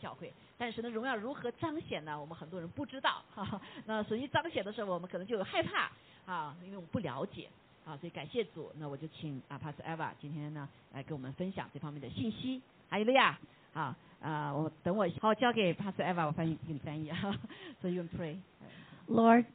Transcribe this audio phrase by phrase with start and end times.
[0.00, 0.32] 教会。
[0.58, 2.20] 但是呢，荣耀如何彰显呢？
[2.20, 3.22] 我们很多人不知道。
[3.34, 5.90] 哈哈， 那所以彰显的时候，我们可能就有害怕
[6.26, 7.48] 啊，因为我们不了解
[7.84, 7.96] 啊。
[7.96, 12.60] 所以感谢主，那我就请啊 Pastor Eva 今天呢来给我们分享这方面的信息。
[12.88, 13.38] 还有利亚，
[13.72, 17.34] 啊啊，我等我好交给 Pastor Eva，我翻译给你翻译哈。
[17.80, 18.36] So you pray,
[19.08, 19.46] Lord,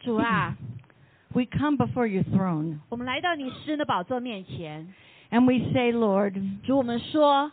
[0.00, 0.56] 主啊，
[1.34, 4.94] we come before your throne 我们来到你诗人的宝座面前
[5.30, 7.52] ，and we say, Lord, 主我们说，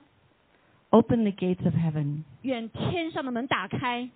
[0.92, 4.08] open the gates of heaven 愿天上的门打开，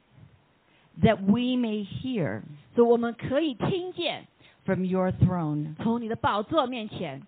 [1.02, 2.42] that we may hear
[2.74, 4.26] 所以我们可以听见
[4.64, 5.74] from your throne.
[5.76, 7.22] 从你的宝座面前，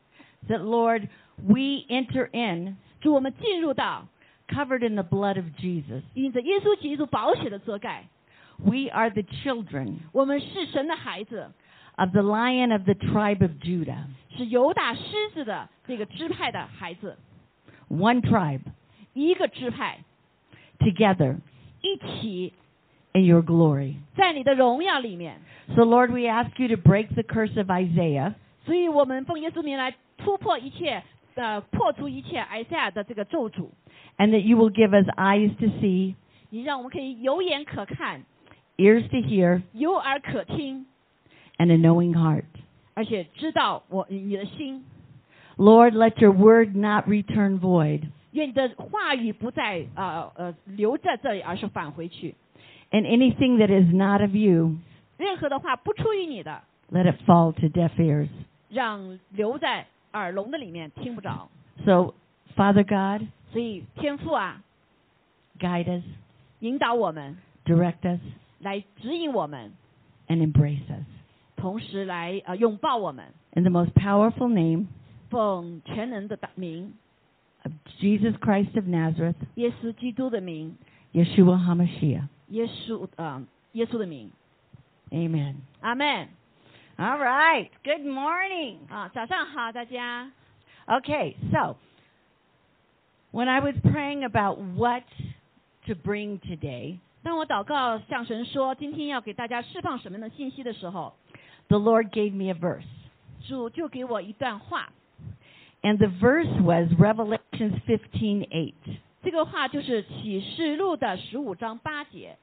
[0.48, 4.06] That, Lord, we enter in 主我们进入到
[4.48, 6.02] covered in the blood of Jesus.
[6.14, 8.04] 因着耶稣基督宝血的遮盖，
[8.58, 11.50] We are the children 我们是神的孩子，
[11.96, 14.04] of the lion of the tribe of Judah.
[14.36, 15.00] 是犹大狮
[15.32, 17.16] 子的这个支派的孩子，
[17.88, 18.60] One tribe
[19.12, 19.98] 一个支派，
[20.78, 21.36] together
[21.82, 22.52] 一起
[23.12, 23.94] in your glory.
[24.16, 25.40] 在你的荣耀里面。
[25.74, 28.34] So, Lord, we ask you to break the curse of Isaiah
[28.66, 31.02] 所以我们奉耶稣名来突破一切，
[31.34, 33.68] 呃，破除一切埃赛亚的这个咒诅。
[34.18, 36.14] and that you will give us eyes to see,
[36.50, 38.24] 你让我们可以有眼可看，
[38.76, 40.86] ears to hear, 有耳可听，
[41.58, 42.44] and a knowing heart.
[42.94, 44.84] 而且知道我你的心。
[45.56, 48.02] Lord, let your word not return void.
[48.32, 52.34] 愿你的话语不再呃呃留在这里，而是返回去。
[52.90, 54.76] And anything that is not of you,
[55.16, 58.28] 任何的话不出于你的， let it fall to deaf ears.
[58.68, 61.48] 让留在耳聋的里面听不着。
[61.84, 62.14] So,
[62.56, 64.62] Father God, 所以天父啊，
[65.58, 66.04] guide us,
[66.60, 68.20] 引导我们， direct us,
[68.60, 69.72] 来指引我们，
[70.28, 71.06] and embrace us.
[71.56, 74.86] 同时来呃拥抱我们， In the most powerful name
[75.30, 76.92] 奉全能的大名，
[77.64, 80.76] of Jesus Christ of Nazareth, 耶稣基督的名，
[81.12, 82.28] Yeshua HaMashiach.
[82.48, 84.30] 耶稣呃耶稣的名，
[85.10, 85.56] Amen.
[85.80, 86.28] 阿门
[86.96, 87.70] All right.
[87.82, 88.76] Good morning.
[88.88, 89.10] 啊！
[89.12, 90.30] 早上好，大家。
[90.86, 91.76] Okay, so
[93.32, 95.02] when I was praying about what
[95.86, 101.14] to bring today, 当我祷告向神说今天要给大家释放什么样的信息的时候，
[101.68, 102.84] the Lord gave me a verse.
[103.48, 104.92] 主就给我一段话，
[105.82, 108.74] And the verse was Revelations 15:8.
[109.22, 112.36] 这个话就是启示录的十五章八节。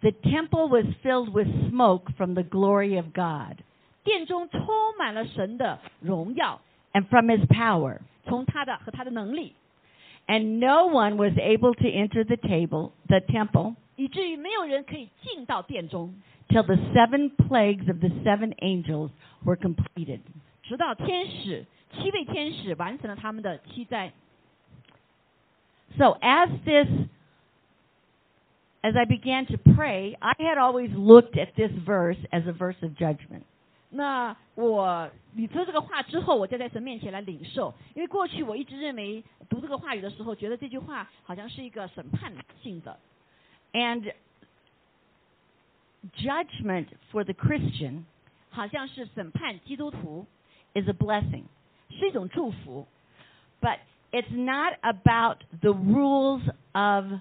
[0.00, 3.58] The temple was filled with smoke from the glory of God
[4.02, 4.60] 殿中充
[4.98, 6.60] 满了神的荣耀，
[6.92, 9.52] and from his power, 从他的和他的能力，
[10.26, 16.14] and no one was able to enter the table, the temple, 以至于没有人可以进到殿中，
[16.48, 19.10] till the seven plagues of the seven angels
[19.44, 20.20] were completed.
[20.62, 24.12] 直到天使 七位天使完成了他们的七灾。
[25.98, 26.88] So as this
[28.82, 32.80] as I began to pray, I had always looked at this verse as a verse
[32.82, 33.42] of judgment.
[33.90, 42.32] 那我你说这个话之后，我就在神面前来领受，因为过去我一直认为读这个话语的时候，觉得这句话好像是一个审判
[42.62, 42.98] 性的，
[43.72, 44.12] And
[46.16, 48.04] judgment for the Christian
[48.50, 50.26] 好像是审判基督徒，
[50.72, 51.42] is a blessing.
[51.94, 52.86] 是一种祝福。
[53.60, 53.78] But
[54.12, 56.42] it's not about the rules
[56.72, 57.20] of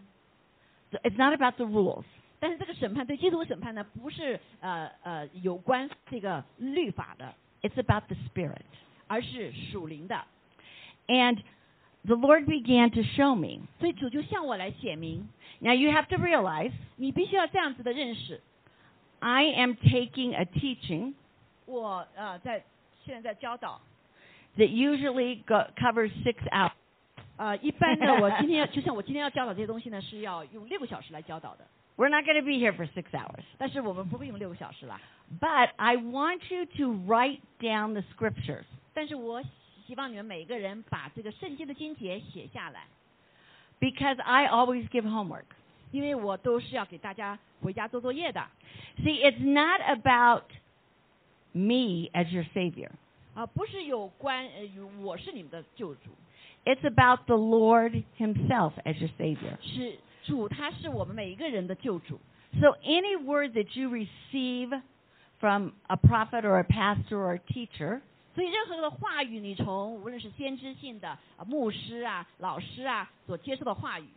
[1.04, 2.06] it's not about the rules.
[2.40, 8.62] 但是这个审判对基督的审判呢，不是呃呃有关这个律法的， It's about the spirit.
[9.08, 10.24] 而是属灵的。
[11.08, 11.42] And
[12.06, 13.66] the Lord began to show me.
[13.80, 15.28] 所以主就向我来显明，
[15.60, 18.40] Now you have to realize 你必须要这样子的认识。
[19.20, 21.16] I am taking a teaching
[21.66, 22.64] 我呃在
[23.04, 23.82] 现在在教导，
[24.58, 26.72] that usually go, covers 6 hours.
[27.38, 31.66] 呃一般的我今天要就像我今天要教导这些东西呢，是要用六个小时来教导的，
[31.96, 33.44] We're not going to be here for 6 hours.
[33.58, 35.00] 但是我们不会用六个小时啦。
[35.40, 39.42] But I want you to write down the scriptures 但是我
[39.88, 42.88] 希望你们每一个人把这个圣经的经节写下来，
[43.80, 45.46] because I always give homework.
[45.92, 48.46] 因为我都是要给大家回家做作业的
[49.04, 50.44] See, it's not about
[51.52, 52.92] me as your savior.
[53.34, 56.12] 啊，不是有关呃与我是你们的救主，
[56.66, 59.58] It's about the Lord himself as your savior.
[59.62, 62.20] 是主他是我们每一个人的救主。
[62.60, 64.82] So any word that you receive
[65.40, 68.02] from a prophet or a pastor or a teacher,
[68.36, 74.08] 所以任何的话语，你从无论是先知性的啊牧师啊、老师啊所接受的话语，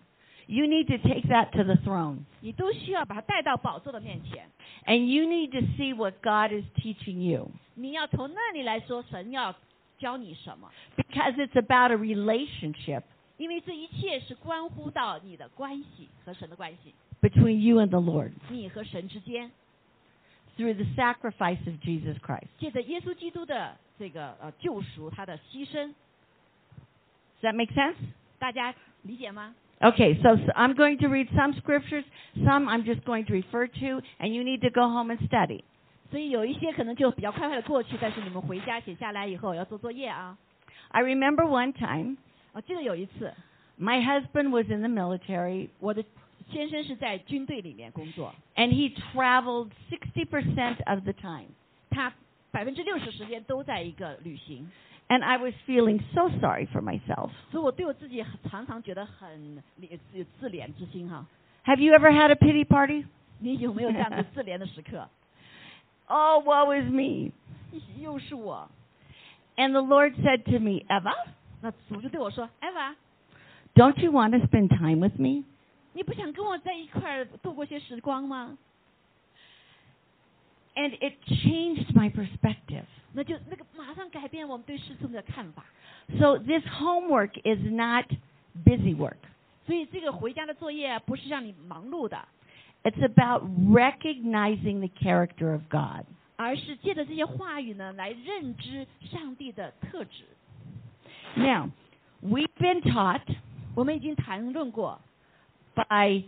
[0.47, 2.25] you need to take that to the throne.
[2.41, 4.49] 你都需要把它带到宝座的面前。
[4.87, 7.51] And you need to see what God is teaching you.
[7.75, 9.55] 你要从那里来说，神要
[9.99, 10.71] 教你什么？
[10.97, 13.03] Because it's about a relationship
[13.39, 19.51] 因为这一切是关乎到你的关系和神的关系， between you and the Lord 你和神之间，
[20.57, 22.49] through the sacrifice of Jesus Christ.
[22.59, 25.95] 借着耶稣基督的这个呃救赎，他的牺牲，
[27.41, 27.97] Does that make sense?
[28.39, 29.55] 大家理解吗？
[29.83, 32.05] Okay, so, so I'm going to read some scriptures,
[32.45, 35.65] some I'm just going to refer to, and you need to go home and study.
[36.11, 40.37] 所以有一些可能就比较快快的过去，但是你们回家写下来以后要做作业啊。
[40.91, 42.17] I remember one time
[42.53, 43.33] 我记得有一次，
[43.81, 46.05] my husband was in the military 我的
[46.51, 51.49] 先生是在军队里面工作， and he traveled 60% of the time.
[51.91, 52.13] 他
[52.51, 54.71] 百分之六十时间都在一个旅行，
[55.09, 57.31] And I was feeling so sorry for myself.
[57.51, 61.27] 所以我对我自己很常常觉得很有自自怜之心哈。
[61.65, 63.05] Have you ever had a pity party?
[63.39, 65.09] 你有没有这样子自怜的时刻？
[66.07, 67.33] Oh, woe is me.
[68.01, 68.71] 又是我，
[69.57, 71.13] And the Lord said to me, Eva,
[71.61, 72.97] 那主就对我说：“艾娃，
[73.75, 75.45] don't you want to spend time with me?
[75.93, 78.57] 你不想跟我在一块儿度过些时光吗
[80.75, 85.65] And it changed my perspective.？” 那就那个马上改变我们对事情的看法。
[86.19, 88.07] So this homework is not
[88.65, 89.17] busy work.
[89.67, 92.27] 所以这个回家的作业不是让你忙碌的，
[92.83, 96.05] It's about recognizing the character of God.
[96.37, 100.25] 而是借着这些话语呢，来认知上帝的特质。
[101.37, 101.71] Now,
[102.21, 103.23] we've been taught
[103.77, 105.01] 我们已经谈论过，
[105.75, 106.25] by,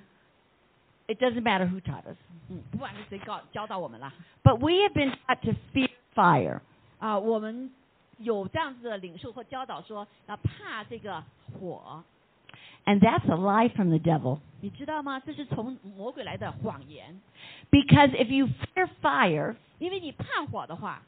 [1.08, 2.16] it doesn't matter who taught us,
[2.48, 4.12] 嗯，不管是谁教教导我们了
[4.44, 6.60] but we have been taught to fear fire.
[6.98, 7.70] 啊，我们
[8.18, 11.22] 有这样子的领受或教导说要怕这个
[11.58, 12.02] 火，
[12.86, 14.40] And that's a lie from the devil.
[14.60, 15.20] 你知道吗？
[15.20, 17.20] 这是从魔鬼来的谎言，
[17.70, 21.02] Because if you fear fire, 因为你怕火的话，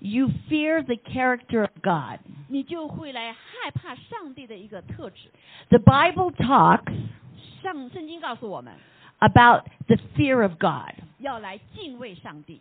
[0.00, 2.20] you fear the character of God.
[2.48, 5.30] 你就会来害怕上帝的一个特质。
[5.70, 6.92] The Bible talks
[7.62, 8.74] 上圣经告诉我们
[9.18, 10.94] about the fear of God.
[11.18, 12.60] 要来敬畏上帝。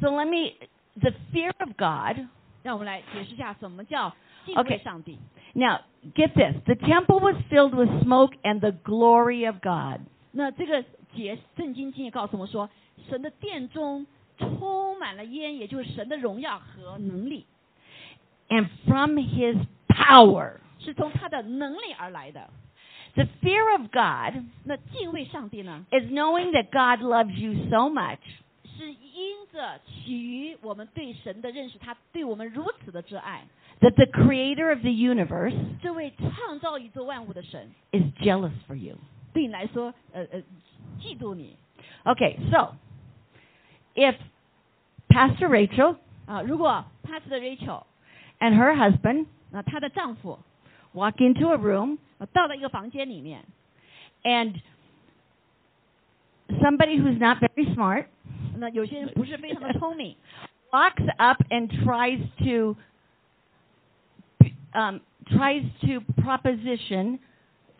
[0.00, 0.54] So let me,
[1.00, 2.26] the fear of God.
[2.62, 4.14] 让我们来解释一下什么叫
[4.44, 5.18] 敬 OK 畏上帝。
[5.54, 5.80] Now,
[6.14, 6.54] get this.
[6.66, 10.00] The temple was filled with smoke and the glory of God.
[10.32, 10.84] 那这个
[11.14, 12.68] 节圣经经也告诉我们说，
[13.08, 14.06] 神的殿中
[14.36, 17.46] 充满了烟，也就是神的荣耀和能力，
[18.48, 19.56] And from his
[19.88, 20.54] power.
[20.78, 22.50] 是从他的能力而来的。
[23.14, 28.18] The fear of God 那敬畏上帝呢， is knowing that God loves you so much
[28.82, 33.46] 是因着起于我们对神的认识，他对我们如此的挚爱。
[33.80, 38.96] that the creator of the universe 这位创造宇宙万物的神， is jealous for you.
[39.32, 40.42] 对你来说，呃呃，
[41.00, 41.56] 嫉妒你
[42.04, 42.74] Okay, so
[43.94, 44.16] if
[45.08, 45.96] Pastor Rachel
[46.26, 46.42] 啊。
[46.42, 47.84] 如果 Pastor Rachel，
[48.40, 50.38] and her husband 那她的丈夫
[50.92, 53.44] walk into a room 呃到了一个房间里面，
[54.24, 54.54] and
[56.60, 58.06] somebody who's not very smart
[58.57, 60.15] 那有些人不是非常的聪明
[60.71, 62.75] ，walks up and tries to
[64.73, 67.19] um tries to proposition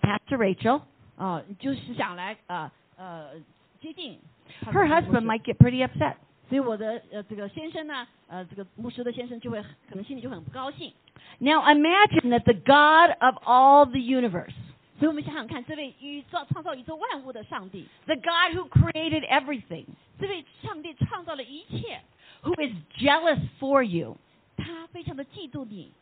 [0.01, 0.81] Pastor Rachel.
[1.17, 3.31] Uh, 啊，就是想来啊呃
[3.79, 4.19] 接近。
[4.65, 6.15] Her uh, uh, husband might get pretty upset.
[6.49, 10.91] 所以我的呃这个先生呢，呃这个牧师的先生就会可能心里就很不高兴。
[11.39, 14.53] Now imagine that the God of all the universe.
[15.02, 19.84] 所以我们想想看，这位宇宙创造宇宙万物的上帝， the God who created everything,
[20.18, 22.00] 这位上帝创造了一切，
[22.42, 24.16] who is jealous for you,
[24.56, 25.92] 他非常的嫉妒你，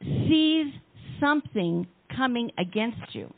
[0.00, 0.72] sees
[1.20, 3.30] something coming against you,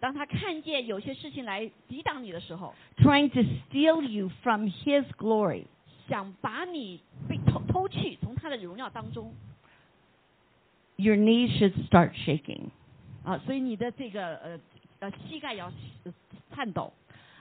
[0.00, 5.66] 当他看见有些事情来抵挡你的时候， trying to steal you from his glory.
[6.08, 9.32] 想把你被偷偷去从他的荣耀当中
[10.96, 12.70] Your knees should start shaking.
[13.24, 14.60] 啊，所以你的这个呃
[15.00, 15.72] 呃膝盖要
[16.04, 16.12] 呃
[16.54, 16.92] 颤抖。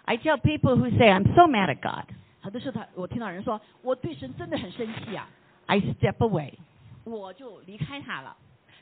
[0.06, 2.06] I tell people who say, I'm so mad at God,
[2.42, 5.28] 很多时候他我听到人说，我对神真的很生气啊，
[5.68, 6.54] I step away
[7.04, 8.36] 我就离开他了。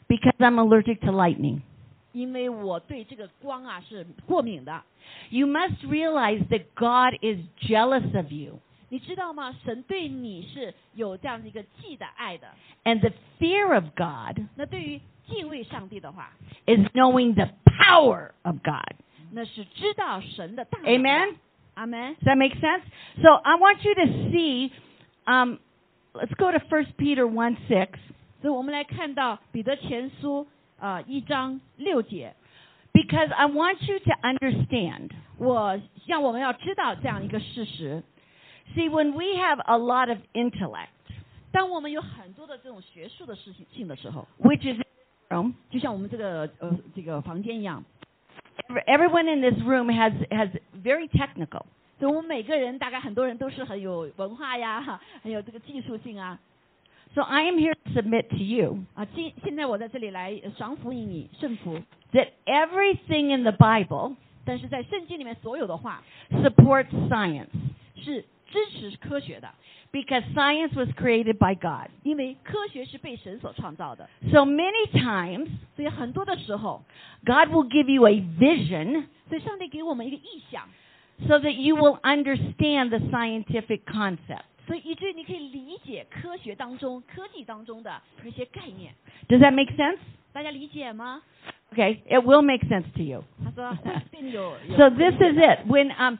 [0.07, 1.61] because I'm allergic to lightning.
[2.11, 4.83] 因为我对这个光啊是过敏的。
[5.29, 8.59] You must realize that God is jealous of you.
[8.89, 9.55] 你知道吗？
[9.63, 12.47] 神对你是有这样的一个记的爱的。
[12.83, 16.31] And the fear of God 那对于敬畏上帝的话，
[16.65, 18.95] is knowing the power of God.
[19.31, 20.91] 那是知道神的大能的。
[20.91, 21.35] Amen?
[21.75, 22.15] 阿门。
[22.15, 22.81] Does that make sense?
[23.21, 24.71] So I want you to see,
[25.25, 25.59] um,
[26.13, 27.87] let's go to 1 Peter 1 6.
[28.41, 30.47] 所以我们来看到彼得前书
[30.79, 32.33] 呃一章六节，
[32.91, 35.11] Because I want you to understand.
[35.37, 38.01] 我让我们要知道这样一个事实。
[38.75, 40.89] See, when we have a lot of intellect,
[41.51, 47.83] 当我们有很多的这种学术的事情性的时候， which is in this room, 就像我们这个呃这个房间一样，
[48.85, 50.49] everyone in this room has has
[50.83, 51.63] very technical.
[51.99, 56.39] 所以我们每个人大概很多人都是很有文化呀，哈很有这个技术性啊
[57.15, 59.03] So I am here to submit to you 啊。
[59.03, 61.81] 今现在我在这里来呃赏福于你圣福，
[62.13, 67.47] that everything in the Bible 但是在圣经里面所有的话 supports science
[67.95, 68.23] 是
[68.53, 69.49] 支持科学的，
[69.91, 71.89] because science was created by God.
[72.03, 76.83] 因为科学是被神所创造的， So many times 所以很多的时候，
[77.25, 80.67] God will give you a vision 所以上帝给我们一个意象，
[81.27, 84.43] so that you will understand the scientific concept.
[84.65, 88.93] 所以以至于你可以理解科学当中、科技当中的那些概念，
[89.27, 89.97] Does that make sense?
[90.31, 91.21] 大家理解吗？
[91.73, 93.23] Okay, it will make sense to you.
[93.43, 93.77] 他 说
[94.11, 94.55] 对你有。
[94.67, 95.67] 有 So this is it.
[95.67, 96.17] When um,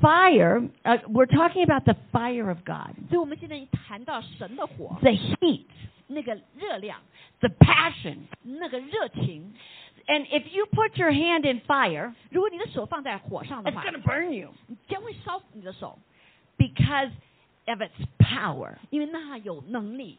[0.00, 5.66] fire, uh, we're talking about the fire of God, 所以我们现在谈到神的火， the heat,
[6.06, 7.00] 那个热量、
[7.40, 8.18] the passion.
[8.42, 9.52] 那个热情，
[10.06, 14.52] And if you put your hand in fire, 如果你的手放在火上的 it's 话， going to burn you
[14.66, 15.98] 你将会烧你的手，
[16.58, 17.10] because
[17.66, 18.74] of its power.
[18.90, 20.18] 因为那有能力。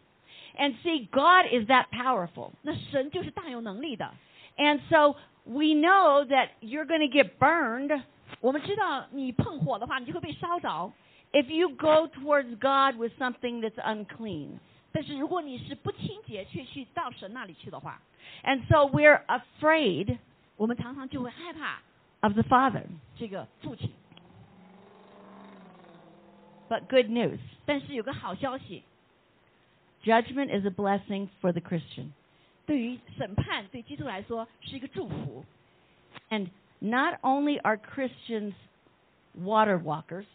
[0.57, 2.51] And see, God is that powerful.
[2.61, 4.11] 那神就是大有能力的。
[4.57, 8.01] And so we know that you're going to get burned
[8.41, 10.91] 我们知道你碰火的话，你就会被烧着。
[11.31, 14.59] if you go towards God with something that's unclean.
[14.91, 18.01] 但是如果你是不清洁，却去到神那里去的话，
[18.43, 20.17] And so we're afraid
[20.55, 21.81] 我们常常就会害怕
[22.21, 22.83] of the Father.
[23.17, 23.91] 这个父亲。
[26.69, 28.83] But good news 但是有个好消息，
[30.03, 32.11] judgment is a blessing for the Christian.
[32.65, 35.43] 对于审判对基督来说是一个祝福。
[36.29, 36.47] And
[36.79, 38.53] not only are Christians
[39.33, 40.25] water walkers,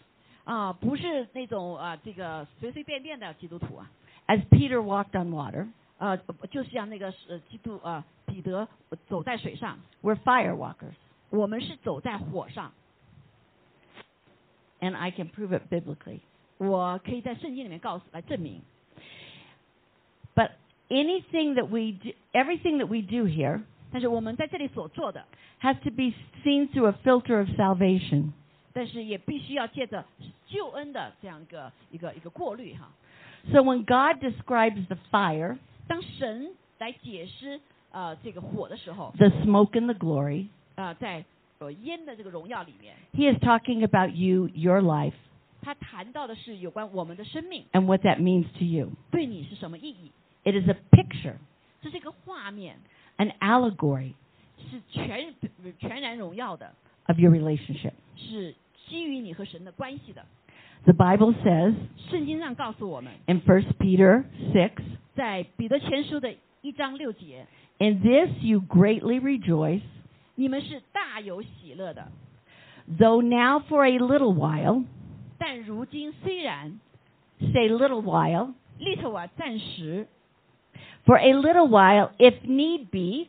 [0.44, 3.90] 啊，不是那种啊，这个随随便便的基督徒啊，
[4.26, 5.68] as Peter walked on water,
[5.98, 6.16] 呃，
[6.50, 8.66] 就像那个呃基督啊，彼得
[9.08, 10.94] 走在水上， we're fire walkers.
[11.30, 12.72] 我们是走在火上。
[14.80, 16.20] And I can prove it biblically.
[16.56, 18.62] 我可以在圣经里面告诉来证明，
[20.34, 20.52] But
[20.88, 23.62] anything that we do, everything that we do here
[23.94, 25.24] 但是我们在这里所做的，
[25.60, 26.12] has to be
[26.44, 28.32] seen through a filter of salvation.
[28.72, 30.04] 但是也必须要借着
[30.46, 32.88] 救恩的这样一个一个一个过滤哈。
[33.50, 41.24] So when God describes the fire, 当神来解释呃这个火的时候， the smoke and the glory, 啊、在
[41.58, 45.14] 呃烟的这个荣耀里面， he is talking about you, your life,
[45.62, 48.92] 他谈到的是有关我们的生命 and what that means to you.
[49.10, 50.12] 对你是什么意义。
[50.44, 51.34] It is a picture,
[51.82, 52.78] 这是一个画面，
[53.16, 54.12] an allegory
[54.70, 55.34] 是全
[55.78, 56.72] 全然荣耀的，
[57.06, 57.92] of your relationship.
[58.16, 58.54] 是
[58.88, 60.24] 基于你和神的关系的。
[60.84, 61.74] The Bible says
[62.10, 64.70] 圣经上告诉我们， in 1 Peter 6,
[65.14, 67.46] 在彼得前书的一章六节，
[67.78, 69.82] In this you greatly rejoice,
[70.34, 72.08] 你们是大有喜乐的。
[72.98, 74.84] though now for a little while,
[75.38, 76.80] 但如今虽然
[77.38, 80.08] say little while, 利特瓦暂时
[81.04, 83.28] for a little while, if need be,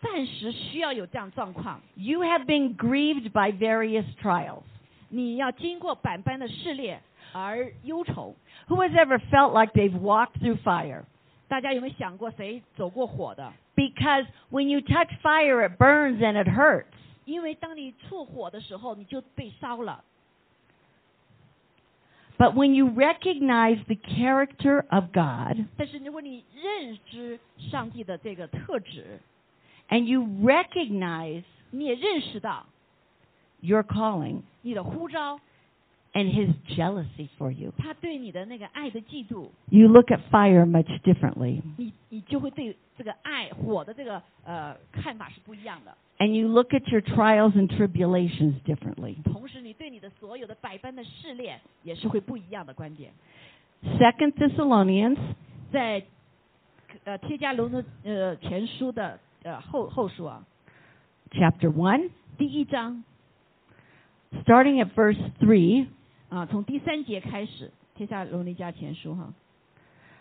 [0.00, 4.62] 暂时需要有这样状况， you have been grieved by various trials.
[5.08, 7.00] 你要经过百般的试炼
[7.32, 8.34] 而忧愁。
[8.68, 11.04] Who has ever felt like they've walked through fire?
[11.48, 13.52] 大家有没有想过谁走过火的？
[13.76, 16.86] Because when you touch fire, it burns and it hurts.
[17.24, 20.02] 因为当你触火的时候，你就被烧了。
[22.38, 29.20] But when you recognize the character of God 但是如果你认知上帝的这个特质，
[29.88, 32.66] and you recognize 你也认识到
[33.60, 35.38] your calling 你的呼召，
[36.12, 41.60] and His jealousy for you, 他对你的那个爱的嫉妒， you look at fire much differently.
[41.76, 45.96] 你你就会对这个爱火的这个呃看法是不一样的。
[46.18, 49.16] And you look at your trials and tribulations differently.
[49.24, 53.12] 同时，你对你的所有的百般的试炼也是会不一样的观点。
[53.98, 55.18] Second Thessalonians
[55.72, 56.04] 在
[57.02, 60.44] 呃贴加罗的呃前书的呃后后书啊，
[61.32, 63.02] chapter 1, 第一章
[64.46, 65.86] starting at verse 3,
[66.30, 69.34] 啊，从第三节开始，贴下罗尼迦前书哈，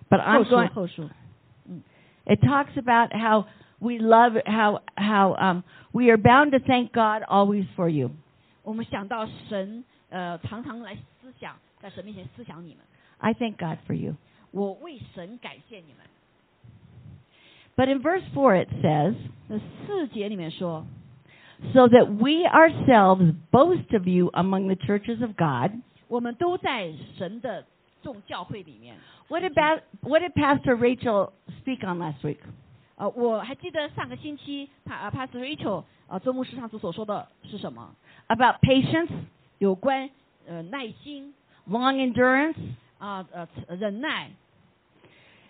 [0.10, 1.10] but 后 I'm 书 going 后书，
[2.26, 3.46] it talks about how
[3.80, 8.12] we love how how um we are bound to thank God always for you.
[8.64, 12.78] 我们想到神呃常常来思想，在神面前思想你们，
[13.18, 14.16] I thank God for you.
[14.52, 16.06] 我为神感谢你们。
[17.76, 19.16] But in verse 4 it says,
[19.48, 20.86] 那四节里面说，
[21.74, 25.72] so that we ourselves boast of you among the churches of God,
[26.08, 27.66] 我们都在神的
[28.04, 28.96] 众教会里面。
[29.28, 32.40] What about what did Pastor Rachel speak on last week?
[32.98, 37.96] 呃，我还记得上个星期帕呃 Pastor Rachel 呃周牧师上次所说的是什么？
[38.28, 39.10] About patience,
[39.58, 40.10] 有关
[40.48, 41.34] 呃耐心
[41.68, 42.56] long endurance.
[43.00, 44.32] 啊呃忍耐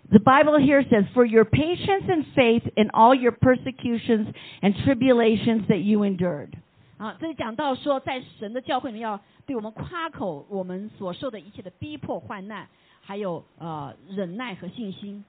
[0.10, 4.28] The Bible here says, For your patience and faith in all your persecutions
[4.62, 6.50] and tribulations that you endured.
[6.98, 12.68] 啊，这里讲到说，在神的教会里面要对我们夸口我们所受的一切的逼迫患难，
[13.02, 15.24] 还有呃忍耐和信心，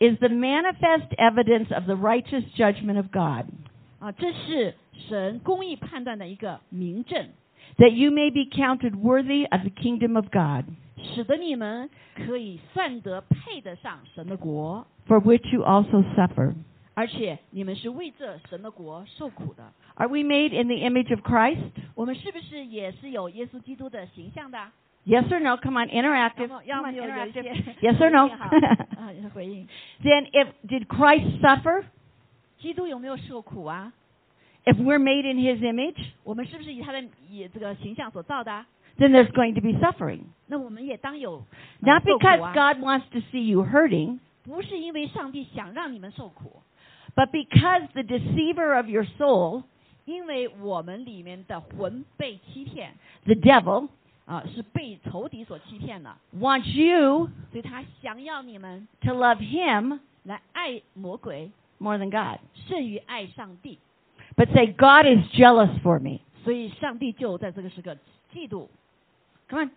[0.00, 3.46] Is the manifest evidence of the righteous judgment of God,
[3.98, 4.74] 啊，这是
[5.08, 7.28] 神公义判断的一个明证，
[7.78, 10.66] that you may be counted worthy of the kingdom of God,
[11.02, 16.54] 使得你们可以算得配得上神的国， for which you also suffer.
[16.92, 19.72] 而且你们是为这神的国受苦的。
[19.94, 21.70] Are we made in the image of Christ?
[21.94, 24.58] 我们是不是也是有耶稣基督的形象的？
[25.04, 25.56] Yes or no?
[25.56, 26.48] Come on, 要 interactive.
[26.48, 27.74] 么要 Come 么 on, 有有一些 interactive.
[27.80, 28.28] Yes or no?
[28.28, 28.50] 回应哈
[28.96, 29.68] 啊， 回应。
[30.02, 31.84] then if did Christ suffer?
[32.58, 33.92] 基督有没有受苦啊？
[34.64, 38.66] If we're made in his image, 我们是不是以他的以这个形象所造的啊？
[38.98, 40.22] then there's going to be suffering.
[40.46, 41.44] 那我们也当有、
[41.82, 46.62] 呃 Not 受苦 because 啊 God wants to see you hurting, 不是因为上帝想让你们受苦，
[47.14, 49.62] but because the deceiver of your soul,
[50.04, 52.94] 因为我们里面的魂被欺骗
[53.24, 53.88] the devil,
[54.30, 62.40] 啊，是被仇敌所欺骗了， wants you 所以他想要你们 to love him 来爱魔鬼， more than God.
[62.68, 63.78] 胜于爱上帝，
[64.36, 66.20] But say, God is jealous for me.
[66.44, 67.96] 所以上帝就在这个时刻
[68.32, 68.68] 嫉妒。
[69.48, 69.70] Come on.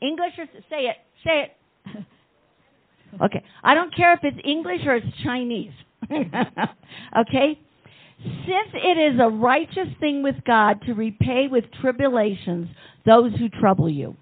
[0.00, 0.96] English or say it.
[1.22, 2.04] Say it.
[3.18, 3.42] Okay.
[3.62, 5.72] I don't care if it's English or it's Chinese.
[6.10, 7.58] okay?
[8.22, 12.68] Since it is a righteous thing with God to repay with tribulations
[13.04, 14.14] those who trouble you.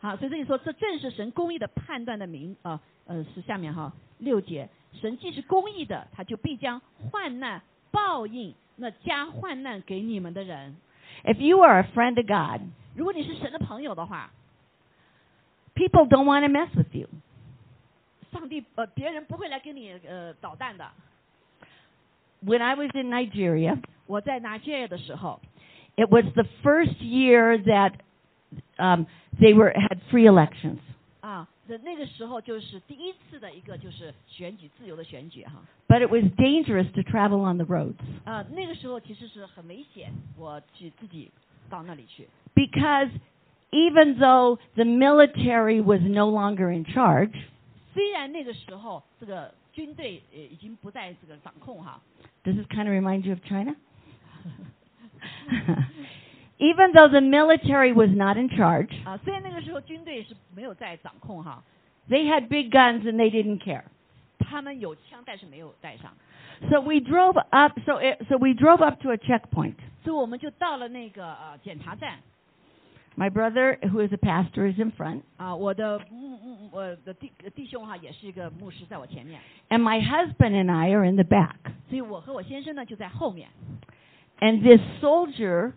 [0.00, 4.68] 好，所以这里说，这正是神公义的判断的明啊呃是下面哈六节，
[5.00, 6.80] 神既是公义的，他就必将
[7.10, 10.76] 患难报应那加患难给你们的人。
[11.24, 12.62] If you are a friend of God,
[12.96, 14.30] 如果你是神的朋友的话，
[15.74, 17.08] people don't want to mess with you.
[18.32, 20.90] 上帝呃别人不会来跟你呃捣蛋的。
[22.44, 25.40] When I was in Nigeria, 我在 Nigeria 的时候，
[25.94, 27.92] it was the first year that
[28.78, 29.06] um,
[29.40, 30.78] they were had free elections.
[31.20, 35.62] 啊，那那个时候就是第一次的一个就是选举自由的选举哈。
[35.88, 41.30] But it was dangerous to travel on the roads 啊，那个时候其实是很危险，我去自己
[41.70, 43.10] 到那里去， because
[43.70, 47.32] even though the military was no longer in charge,
[47.94, 52.00] 虽然那个时候这个军队呃已经不在这个掌控哈，
[52.42, 53.76] does this kind of remind you of China?
[56.58, 61.62] even though the military was not in charge, 啊，虽然那个时候军队是没有在掌控哈，
[62.08, 63.82] they had big guns and they didn't care.
[64.38, 66.12] 他们有枪但是没有带上，
[66.70, 67.78] So we drove up.
[67.86, 69.76] So it, so we drove up to a checkpoint.
[70.04, 72.18] 所以我们就到了那个呃检查站
[73.14, 79.38] My brother, who is a pastor, is in front, 啊，我的牧牧我的弟弟兄哈也是一个牧师在我前面，
[79.68, 81.56] and my husband and I are in the back.
[81.90, 83.48] 所以我和我先生呢就在后面。
[84.40, 85.72] And this soldier,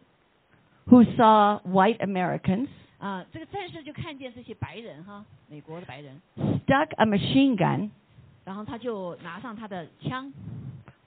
[0.90, 2.68] who saw white Americans,
[3.00, 7.90] 啊，这个战士就看见这些白人哈，美国的白人， stuck a machine gun
[8.44, 10.32] 然后他就拿上他的枪，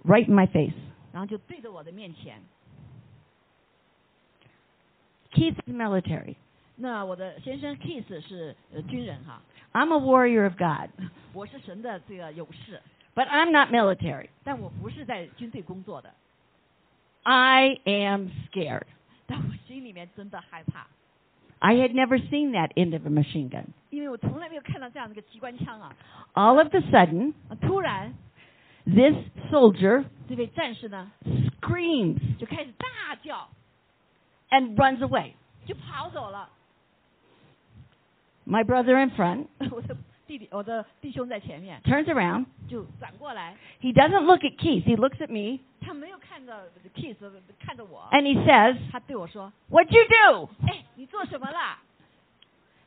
[0.04, 0.74] right in my face.
[1.12, 2.40] 然后就对着我的面前。
[5.32, 6.36] Keith is military.
[6.76, 9.40] 那我的先生 Kiss 是呃军人哈，
[9.72, 10.90] I'm a warrior of God,
[11.32, 12.80] 我是神的这个勇士，
[13.14, 14.28] but I'm not military.
[14.44, 16.12] 但我不是在军队工作的，
[17.22, 18.86] I am scared.
[19.26, 20.86] 但我心里面真的害怕，
[21.58, 23.64] I had never seen that end of a machine gun.
[23.90, 25.94] 因为我从来没有看到这样的一个机关枪啊！
[26.34, 28.14] All of a sudden, 啊突然
[28.84, 29.14] this
[29.50, 31.10] soldier 这位战士呢
[31.60, 33.48] screams 就开始大叫，
[34.50, 35.32] and runs away.
[35.66, 36.48] 就跑走了。
[38.46, 39.94] My brother in front 我的
[40.32, 42.46] 弟弟，我的弟兄在前面 turns around.
[42.68, 44.84] 就转过来， He doesn't look at Keith.
[44.84, 47.16] He looks at me 他没有看着 Kiss，
[47.58, 51.78] 看着我， and he says, 他对我说 What'd you do?：“ 哎，你做什么啦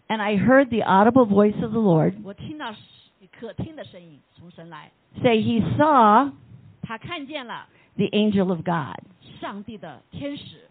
[0.07, 2.73] And I heard the audible voice of the Lord？” 我听到
[3.39, 4.91] 可听的声音从神来，
[5.21, 6.31] say he saw
[6.83, 8.99] 他看见了 the angel of God
[9.39, 10.67] 上帝的天使。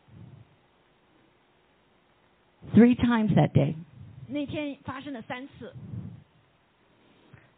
[2.74, 3.74] three times that day.
[4.28, 5.74] 那天发生了三次，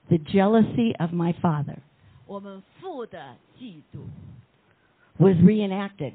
[0.08, 1.76] The jealousy of my father
[2.26, 4.00] 我们父的嫉妒
[5.18, 6.14] was reenacted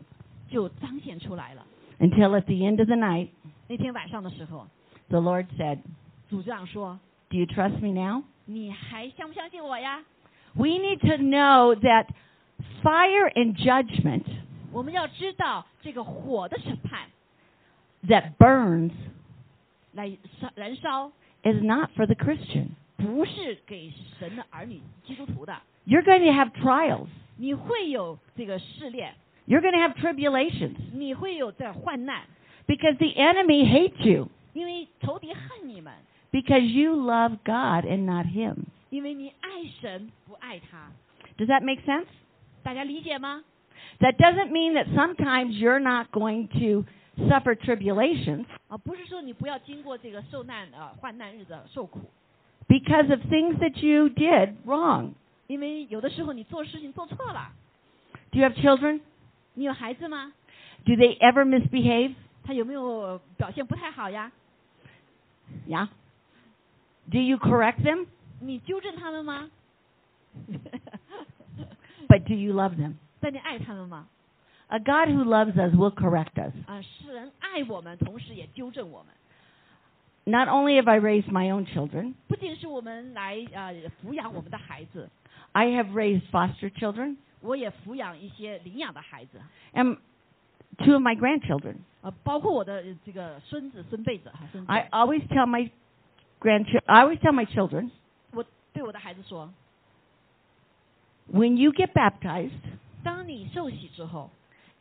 [0.50, 1.66] 就彰显出来了。
[2.00, 3.30] until at the end of the night,
[3.68, 4.68] 那天晚上的时候，
[5.10, 5.80] the Lord said,
[6.30, 10.04] 主这样说 Do you trust me now?：“ 你还相不相信我呀
[10.54, 12.08] We need to know that
[12.84, 14.24] fire and judgment？”
[14.72, 17.08] 我们要知道这个火的审判
[18.08, 18.92] that burns
[19.94, 21.12] 来烧燃烧，
[21.44, 22.70] is not for the Christian.
[23.02, 25.56] 不是给神的儿女基督徒的。
[25.86, 27.08] You're going to have trials.
[27.38, 29.14] 你会有这个试炼，
[29.48, 32.24] You're going to have tribulations 你会有这患难，
[32.66, 35.94] because the enemy hates you 因为仇敌恨你们，
[36.32, 38.56] because you love God and not him.
[38.90, 40.92] 因为你爱神不爱他。
[41.38, 42.08] Does that make sense?
[42.64, 43.44] 大家理解吗？
[44.00, 46.86] That doesn't mean that sometimes you're not going to
[47.30, 52.02] suffer tribulations 啊，不是说你不要经过这个受难呃患难日子受苦，
[52.72, 55.14] because of things that you did wrong.
[55.48, 57.52] 因为有的时候你做事情做错了。
[58.32, 59.02] Do you have children?
[59.54, 60.34] 你有孩子吗？
[60.86, 62.16] Do they ever misbehave?
[62.44, 64.32] 他有没有表现不太好呀？
[65.68, 65.88] Yeah.
[67.10, 68.08] Do you correct them?
[68.42, 69.50] 你纠正他们吗？
[72.08, 72.96] But do you love them?
[73.20, 74.08] 但你爱他们吗？
[74.68, 76.54] A God who loves us will correct us.
[76.68, 79.14] 啊，世人爱我们，同时也纠正我们。
[80.26, 83.74] Not only have I raised my own children, 不仅是我们来呃
[84.04, 85.10] 抚养我们的孩子，
[85.54, 89.40] I have raised foster children 我也抚养一些领养的孩子，
[89.74, 89.98] and
[90.80, 91.76] two of my grandchildren.
[92.02, 94.72] 呃，包括我的呃这个孙子、孙辈子哈，孙子。
[94.72, 95.70] I always tell my
[96.42, 97.92] grandchildren, I always tell my children,
[98.32, 99.54] 我对我的孩子说，
[101.32, 102.52] when you get baptized
[103.04, 104.30] 当你受洗之后，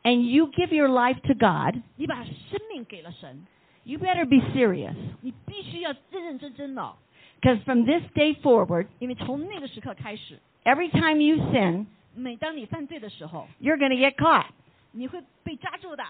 [0.02, 3.46] and you give your life to God, 你把生命给了神，
[3.84, 4.94] you better be serious.
[5.22, 6.94] 你必须要认认真真的，
[7.40, 14.14] Because from this day forward, 因为从那个时刻开始， every time you sin, 每当你犯罪的时候， you're going to get
[14.14, 14.46] caught
[14.92, 16.04] 你会被抓住的，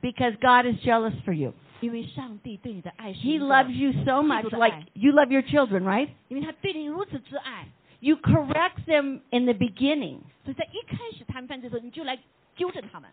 [0.00, 1.52] because God is jealous for you.
[1.80, 6.08] 因为上帝对你的爱是 He 一个 loves you so much, like you love your children, right?
[6.28, 7.66] 因为他对你如此之爱，
[8.00, 10.18] You correct them in the beginning.
[10.44, 12.18] 所以在一开始他们犯罪的时候，你就来
[12.56, 13.08] 纠正他们。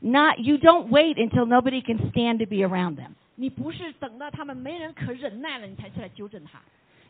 [0.00, 3.12] Not you don't wait until nobody can stand to be around them.
[3.38, 6.60] 你不是等到他们没人可忍耐了，你才去来纠正他。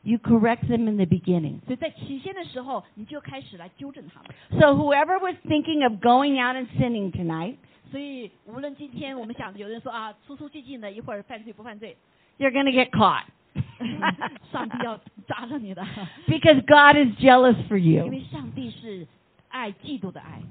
[0.03, 1.61] You correct them in the beginning.
[1.65, 4.61] 所以在起先的时候，你就开始来纠正他们。
[4.61, 7.57] So whoever was thinking of going out and sinning tonight,
[7.91, 11.97] 所以无论今天我们想，有人说啊，粗粗寂静的，一会儿犯罪不犯罪，
[12.39, 13.25] you're going to get caught.
[14.53, 15.83] 上帝要抓着你的，
[16.27, 18.07] because God is jealous for 因 you.
[18.09, 19.07] 为上帝是
[19.49, 20.43] 爱嫉妒的爱，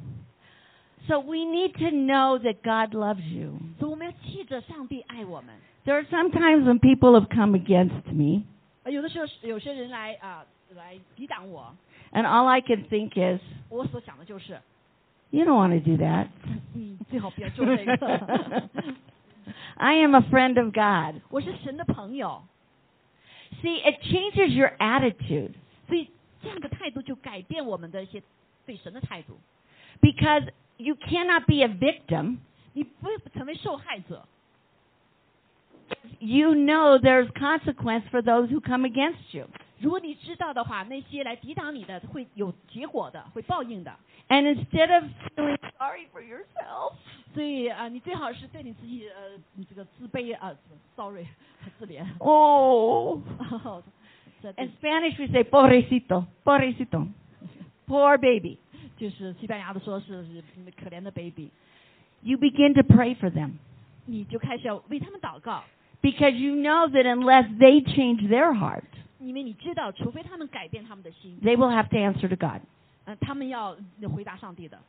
[1.07, 3.59] So we need to know that God loves you.
[3.77, 5.53] 所以我们要 记着上帝爱我们。
[5.85, 8.43] There are some times when people have come against me,
[8.83, 11.75] 呃有的时候是有些人来啊、来抵挡我，
[12.11, 14.59] and all I can think is, 我所想的就是，
[15.29, 16.27] you don't want to do that.
[16.73, 18.69] 你最好不要做这个。
[19.75, 21.21] I am a friend of God.
[21.29, 22.43] 我是神的朋友，
[23.61, 25.51] See, it changes your attitude
[25.87, 26.09] 所以
[26.41, 28.21] 这样的态度就改变我们的一些
[28.65, 29.37] 对神的态度。
[30.01, 32.37] because you cannot be a victim.
[32.73, 34.25] 你不会成为受害者，
[36.19, 39.47] You know there's consequence for those who come against you.
[39.79, 43.93] 如果你知道的话，那些来抵挡你的会有结果的，会报应的。
[44.29, 45.03] And instead of
[45.35, 46.93] feeling sorry for yourself,
[47.33, 50.55] 所以啊、呃你最好是对你自己呃你这个自卑啊、
[50.95, 51.27] sorry
[51.77, 52.05] 自怜。
[52.19, 53.19] oh,
[54.41, 57.07] 这 in Spanish we say pobrecito, pobrecito,
[57.85, 58.57] poor baby.
[58.95, 60.41] 就是西班牙的说是是
[60.81, 61.49] 可怜的 baby，
[62.21, 63.53] You begin to pray for them
[64.05, 65.63] 你就开始要为他们祷告，
[66.01, 68.83] because you know that unless they change their heart,
[69.19, 72.61] 因为你知道，除非他们改变他们的心， they will have to answer to God.
[73.05, 73.75] 呃，他们要
[74.13, 74.79] 回答上帝的。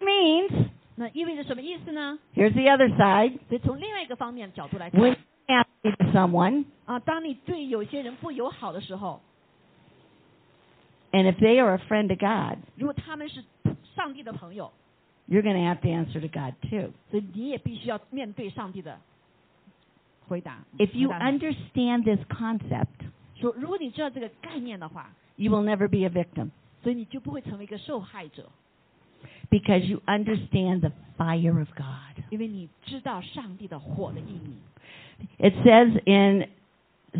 [0.00, 2.18] Means, 那意味着什么意思呢？
[2.34, 3.38] here's the other side.
[3.48, 9.20] 所以从另外一个方面角度来 When 看 you ask to someone, 啊，当你对有些人不友好的时候，
[11.12, 13.44] and if they are a friend of God, 如果他们是
[13.94, 14.72] 上帝的朋友，
[15.30, 16.92] you're going to have to answer to God too.
[17.10, 18.98] 所以你也必须要面对上帝的
[20.28, 20.64] 回答。
[20.78, 22.86] If you 回答他 understand this concept,
[23.36, 26.50] 说，如果你知道这个概念的话， you will never be a victim
[26.82, 28.48] 所以你就不会成为一个受害者，
[29.50, 32.24] because you understand the fire of God.
[32.30, 34.56] 因为你知道上帝的火的意义。
[35.38, 36.48] It says in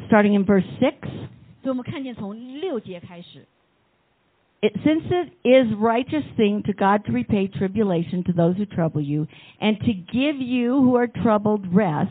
[0.08, 0.94] starting in verse 6,
[1.62, 3.46] 所以我们看见从六节开始，
[4.62, 9.00] it, since it is righteous thing to God to repay tribulation to those who trouble
[9.00, 9.26] you
[9.60, 12.10] and to give you who are troubled rest,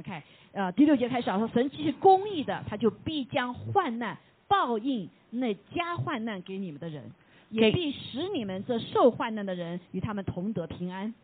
[0.00, 7.02] OK，呃，第六节开始啊，说神既是公义的，他就必将患难报应那加患难给你们的人，
[7.50, 11.14] 也给必使你们这受患难的人与他们同得平安。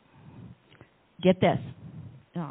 [1.21, 1.84] get this, 啊，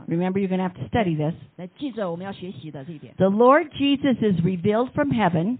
[0.07, 1.33] Remember, you're going to have to study this.
[1.55, 3.13] 来记着我们要学习的这一点。
[3.17, 5.57] The Lord Jesus is revealed from heaven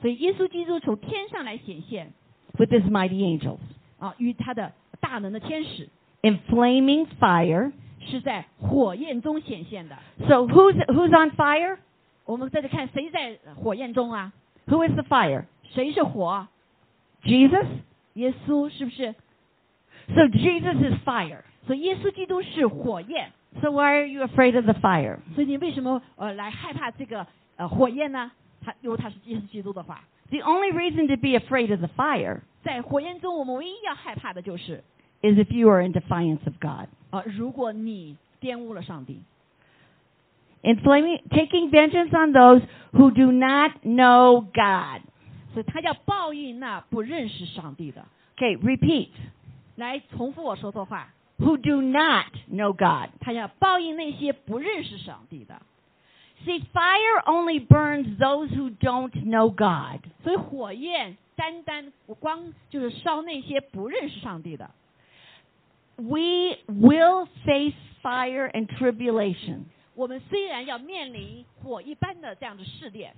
[0.00, 2.12] 所以耶稣基督从天上来显现
[2.56, 3.58] with his mighty angels
[3.98, 5.88] 啊，与他的大能的天使
[6.22, 7.72] in flaming fire.
[8.00, 9.96] 是在火焰中显现的。
[10.20, 11.76] So who's who's on fire?
[12.24, 14.32] 我们在这看谁在火焰中啊？
[14.66, 15.44] Who is the fire?
[15.74, 16.48] 谁是火？
[17.22, 17.66] Jesus.
[18.14, 19.14] 耶稣是不是？
[20.08, 21.42] So Jesus is fire.
[21.66, 23.30] 所以耶稣基督是火焰。
[23.60, 25.18] So why are you afraid of the fire?
[25.34, 28.30] 所以你为什么呃来害怕这个呃火焰呢？
[28.64, 34.84] 他因为他是耶稣基督的话， The only reason to be afraid of the fire 在火焰中，我们唯一要害怕的就是
[35.22, 36.88] is if you are in defiance of God.
[37.10, 39.22] 啊、呃如果你玷污了上帝，
[40.62, 45.02] In flaming, taking vengeance on those who do not know God.
[45.54, 48.04] 所以他要报应那不认识上帝的。
[48.36, 49.08] Okay, repeat.
[49.76, 53.10] 来重复我说的话， Who do not know God.
[53.20, 55.62] 他要报应那些不认识上帝的。
[56.44, 60.00] See, fire only burns those who don't know God.
[60.24, 64.70] 所以火焰单单我光就是烧那些不认识上帝的。
[65.96, 69.64] We will face fire and tribulation.
[69.94, 73.14] 我们虽然要面临火一般的这样的试炼，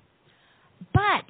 [0.93, 1.25] But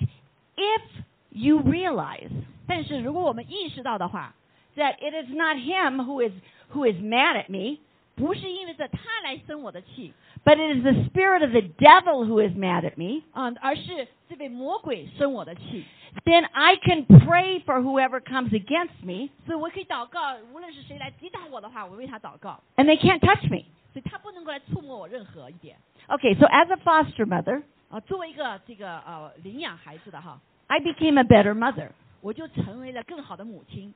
[0.57, 0.83] if
[1.31, 2.31] you realize
[2.69, 4.35] 但是如果我们意识到的话，
[4.77, 6.33] that it is not him who is
[6.73, 7.79] who is mad at me,
[8.15, 10.13] 不是因为着他来生我的气，
[10.45, 15.85] but it is the spirit of the devil who is mad at me, 啊、而是这位魔鬼生我的气，
[16.25, 23.65] then I can pray for whoever comes against me 所以我可以祷告，无论是谁来击打我的话，我为他祷告， and they can't touch me.
[23.93, 25.77] 所以他不能够来触摸我任何一点。
[26.09, 31.89] Okay, so as a foster mother, 啊，作为一个这个呃领养孩子的哈， I became a better mother.
[32.21, 33.93] 我就成为了更好的母亲。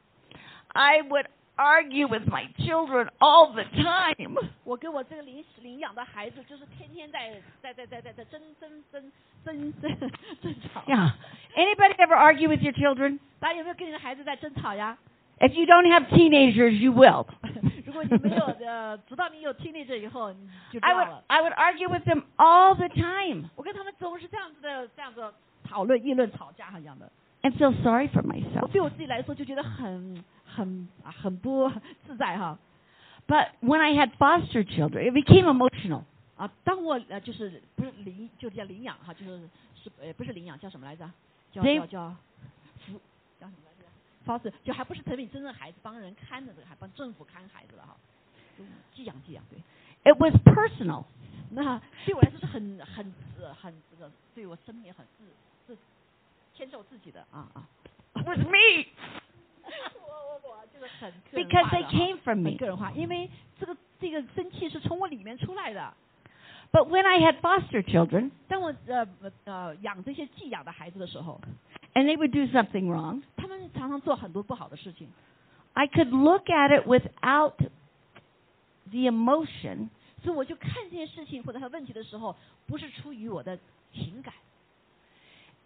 [0.69, 4.37] I would argue with my children all the time.
[4.65, 9.13] 我跟我这个领领养的孩子，就是天天在在在在在在争争争
[9.45, 10.01] 争争
[10.43, 10.83] 争吵。
[10.87, 11.13] Yeah.
[11.57, 13.21] Anybody ever argue with your children?
[13.39, 14.99] 大家有没有跟你的孩子在争吵呀？
[15.39, 17.27] If you don't have teenagers, you will.
[17.87, 21.25] 如果你没有呃，直到你有听力这以后，你就知 I 道 would 了。
[21.29, 27.11] I would argue with them all the time 我跟他们总是这样子的，这样子讨论、议论、吵架一样的。
[27.45, 28.69] and feel sorry for 我 myself.
[30.60, 31.72] 很很不
[32.06, 32.58] 自在哈
[33.28, 36.04] But when I had foster children, it became emotional.
[36.36, 36.50] 啊！
[36.64, 41.10] 当我呃就是不是领就叫领养哈，就是是呃不是领养叫什么来着？
[41.52, 42.16] 叫对叫叫
[42.86, 43.00] 扶
[43.40, 43.86] 叫什么来着
[44.26, 47.96] ？foster 就还不是成为真正孩子帮人看的这个，还帮政府看孩子的哈，
[48.58, 48.64] 就
[48.96, 49.60] 寄养寄养对。
[50.12, 51.04] It was personal.
[51.52, 55.26] 那对我来说是很很呃很这个对我生命很自
[55.68, 55.78] 自
[56.56, 57.68] 牵受自己的啊啊。
[58.14, 58.86] It was me
[61.33, 62.57] because 化 they 的哈 came from 很 me.
[62.57, 65.95] 个人化，因为这个这个生气是从我里面出来的。
[66.73, 71.41] But when I had foster children 当我呃呃呃养这些寄养的孩子的时候，
[71.95, 75.09] and they would do something wrong, 他们常常做很多不好的事情，
[75.75, 77.55] I could look at it without
[78.91, 79.89] the emotion
[80.23, 82.35] 所以我就看这些事情或者他问题的时候，
[82.67, 83.59] 不是出于我的
[83.93, 84.35] 情感，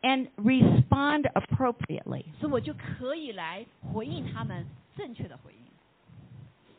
[0.02, 2.24] and respond appropriately.
[2.40, 5.58] 所以我就可以来回应他们正确的回应。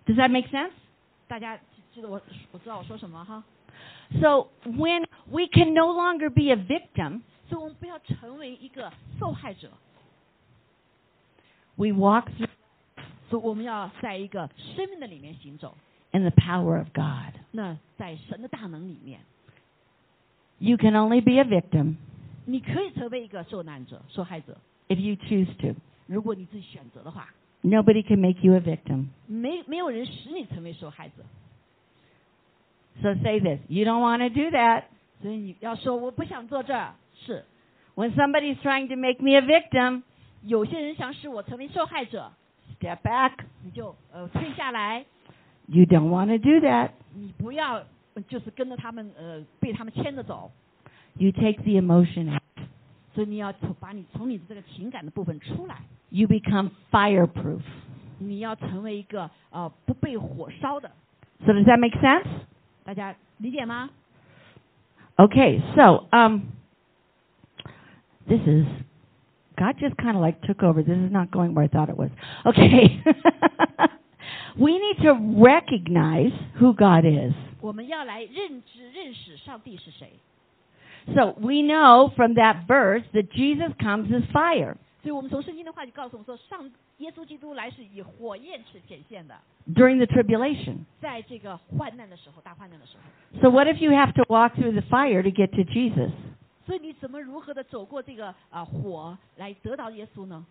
[0.05, 0.71] Does that make sense?
[1.27, 3.43] 大家记记得我我知道我说什么哈？
[4.19, 9.69] So when we can no longer be a victim, 所以我们不要成为一个受害者，
[11.75, 12.49] we walk through
[13.29, 15.75] 所以我们要在一个生命的里面行走。
[16.12, 17.39] in the power of God.
[17.51, 19.19] 那在神的大能里面，
[20.58, 21.97] You can only be a victim
[22.45, 25.75] 你可以成为一个受难者、受害者， if you choose to.
[26.08, 27.29] 如果你自己选择的话，
[27.62, 29.08] Nobody can make you a victim.
[29.27, 31.23] 没没有人使你成为受害者。
[33.01, 33.60] So say this.
[33.67, 34.84] You don't want to do that.
[35.21, 37.45] 所以你要说我不想做这儿，是
[37.95, 40.03] When somebody's trying to make me a victim,
[40.43, 42.32] 有些人想使我成为受害者，
[42.79, 43.34] step back.
[43.63, 45.05] 你就呃退下来，
[45.67, 46.91] You don't want to do that.
[47.13, 50.49] 你不要呃就是跟着他们呃被他们牵着走，
[51.17, 52.41] You take the emotion out.
[53.13, 55.75] 所以你要从把你从你的这个情感的部分出来，
[56.10, 57.62] You become fireproof.
[58.19, 60.91] 你要成为一个呃不被火烧的，
[61.45, 62.27] So does that make sense?
[62.84, 63.89] 大家理解吗？
[65.17, 66.43] Okay, so um
[68.27, 68.65] this is
[69.58, 70.82] God just kind of like took over.
[70.82, 72.10] This is not going where I thought it was.
[72.45, 73.01] Okay.
[74.58, 77.34] we need to recognize who God is.
[77.60, 80.13] 我们要来认知认识上帝是谁。
[81.15, 84.75] So we know from that verse that Jesus comes as fire.
[85.01, 89.36] 所以我们从圣经的话就告诉我们说，上耶稣基督来是以火焰是显现的，
[89.73, 90.79] during the tribulation.
[90.99, 93.41] 在这个患难的时候，大患难的时候。
[93.41, 96.12] So what if you have to walk through the fire to get to Jesus?
[96.65, 100.45] 所以你怎么如何的走过这个啊、火来得到耶稣呢？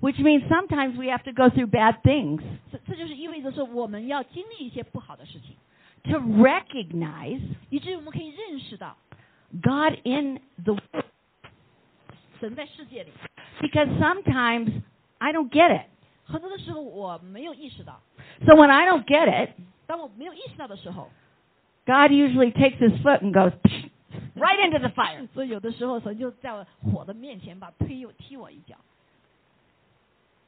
[0.00, 5.56] Which means sometimes we have to go through bad things 这这就是意味着说，我们要经历一些不好的事情，
[6.10, 8.96] to recognize 以至于我们可以认识到
[9.60, 11.04] God in the world.
[12.40, 13.10] 神在世界里。
[13.60, 14.82] Because sometimes
[15.18, 15.86] I don't get it.
[16.24, 18.00] 很多的时候我没有意识到，
[18.46, 19.50] So when I don't get it,
[19.86, 21.10] 当我没有意识到的时候，
[21.84, 23.52] God usually takes his foot and goes
[24.34, 25.28] right into the fire.
[25.34, 28.76] 所以有的时候神就在火的面前吧推我踢我一脚。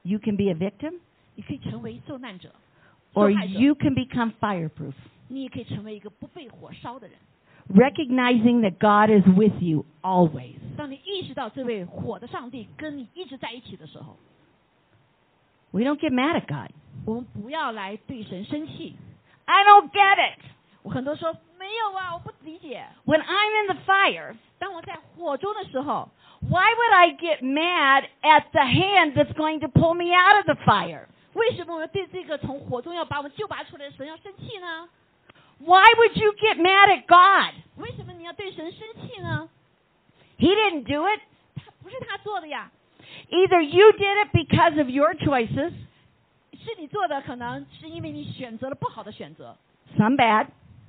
[0.02, 1.00] You can be a victim
[1.34, 2.50] 你可以成为受难者，
[3.12, 4.94] or 受害者 you can become fireproof.
[5.28, 7.16] 你也可以成为一个不被火烧的人。
[7.68, 10.56] Recognizing that God is with you always.
[10.76, 14.16] 当你意识到这位火的上帝跟你一直在一起的时候，
[15.70, 16.70] We don't get mad at God.
[17.06, 18.96] 我们不要来对神生气。
[19.46, 20.40] I don't get it.
[20.82, 22.84] 我很多说没有啊，我不理解。
[23.06, 26.10] When I'm in the fire, 当我在火中的时候，
[26.42, 30.44] why would I get mad at the hand that's going to pull me out of
[30.44, 31.06] the fire?
[31.32, 34.88] 为什么我们对这个从火中要把我们救拔出来的神要生气呢？
[35.58, 37.54] Why would you get mad at God?
[37.76, 39.48] 为什么你要对神生气呢？
[40.38, 41.20] He didn't do it.
[41.56, 42.70] 他不是他做的呀，
[43.30, 45.72] Either you did it because of your choices,
[46.52, 49.56] 是你做的，可能是因为你选择了不好的选择，
[49.96, 50.48] some bad,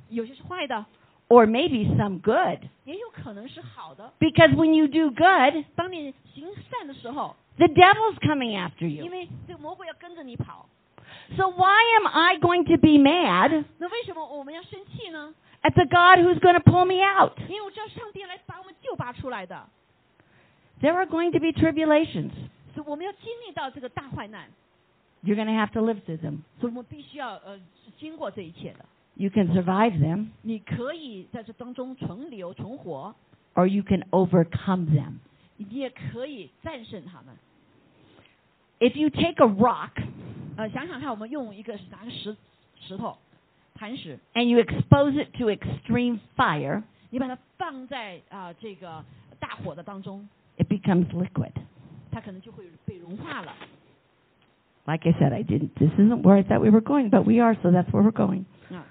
[0.10, 0.86] 有些是坏的，
[1.28, 2.60] or maybe some good.
[2.86, 4.14] 也有可能是好的。
[4.20, 9.12] Because when you do good, 当你行善的时候， the devil's coming after 因 you.
[9.12, 10.68] 为这个魔鬼要跟着你跑，
[11.37, 13.65] So why am I going to be mad
[15.63, 17.37] at the God who's going to pull me out?
[20.83, 22.33] There are going to be tribulations.
[25.23, 26.45] You're going to have to live through them.
[29.17, 30.33] You can survive them.
[33.57, 35.21] Or you can overcome them.
[38.81, 39.93] If you take a rock
[40.60, 42.36] 呃，想想看，我们用一个拿个石
[42.80, 43.18] 石头
[43.74, 49.04] 磐石， and you expose it to extreme fire, 你把它放在啊、这个
[49.40, 51.52] 大火的当中， it becomes liquid.
[52.12, 53.54] 它可能就会被融化了。
[54.86, 55.74] Like I said, I didn't.
[55.76, 58.12] This isn't where I thought we were going, but we are, so that's where we're
[58.12, 58.46] going.
[58.72, 58.86] 啊，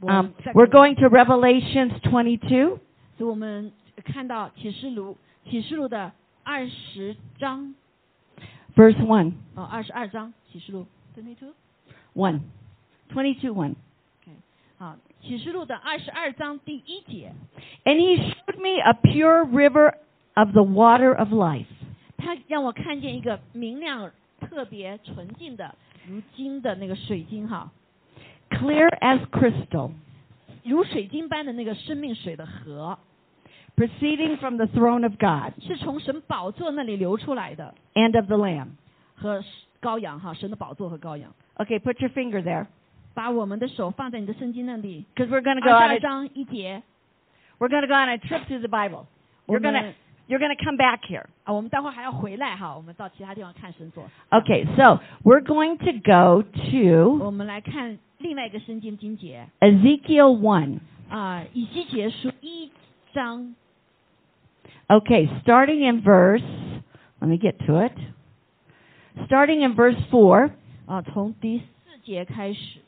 [0.00, 2.78] 我 Um, 在 we're going to Revelations 22,
[3.16, 3.72] 所以我们
[4.04, 5.16] 看到启示录
[5.48, 6.12] 启示录的
[6.42, 7.74] 二十章
[8.76, 9.32] verse 1.
[9.54, 10.86] 哦，二十二章启示录
[11.16, 11.52] twenty two
[12.14, 12.40] 1.
[13.10, 13.74] 22 1.
[14.78, 17.32] 啊，启示录的二十二章第一节，
[17.84, 19.94] And he showed me a pure river
[20.34, 21.66] of the water of life,
[22.16, 24.10] 他让我看见一个明亮、
[24.40, 25.74] 特别纯净的
[26.08, 27.70] 如金的那个水晶哈，
[28.50, 29.92] clear as crystal,
[30.64, 32.98] 如水晶般的那个生命水的河，
[33.76, 38.68] proceeding from the throne of God 是从神宝座那里流出来的， and of the Lamb.
[39.14, 39.42] 和
[39.80, 41.32] 羔羊哈，神的宝座和羔羊。
[41.56, 42.66] Okay, put your finger there.
[43.14, 46.82] 把我们的手放在你的圣经那里， Because we're going to 二 go 十 on 二 a, 章一节，
[47.58, 49.04] we're going to go on a trip through the Bible.
[49.46, 49.94] 我 You're going to 们
[50.28, 51.26] you're going to come back here.
[51.44, 54.04] 啊，我们待会儿还要回来哈，我们到其他地方看神作。
[54.30, 60.78] Okay, so we're going to go to 我们来看另外一个圣经经节 Ezekiel 1.
[61.10, 62.70] 啊，以西结书一
[63.12, 63.54] 章
[64.90, 66.42] Okay, starting in verse,
[67.20, 67.92] let me get to it.
[69.26, 70.50] Starting in verse 4.
[70.86, 72.80] 啊，从第四节开始。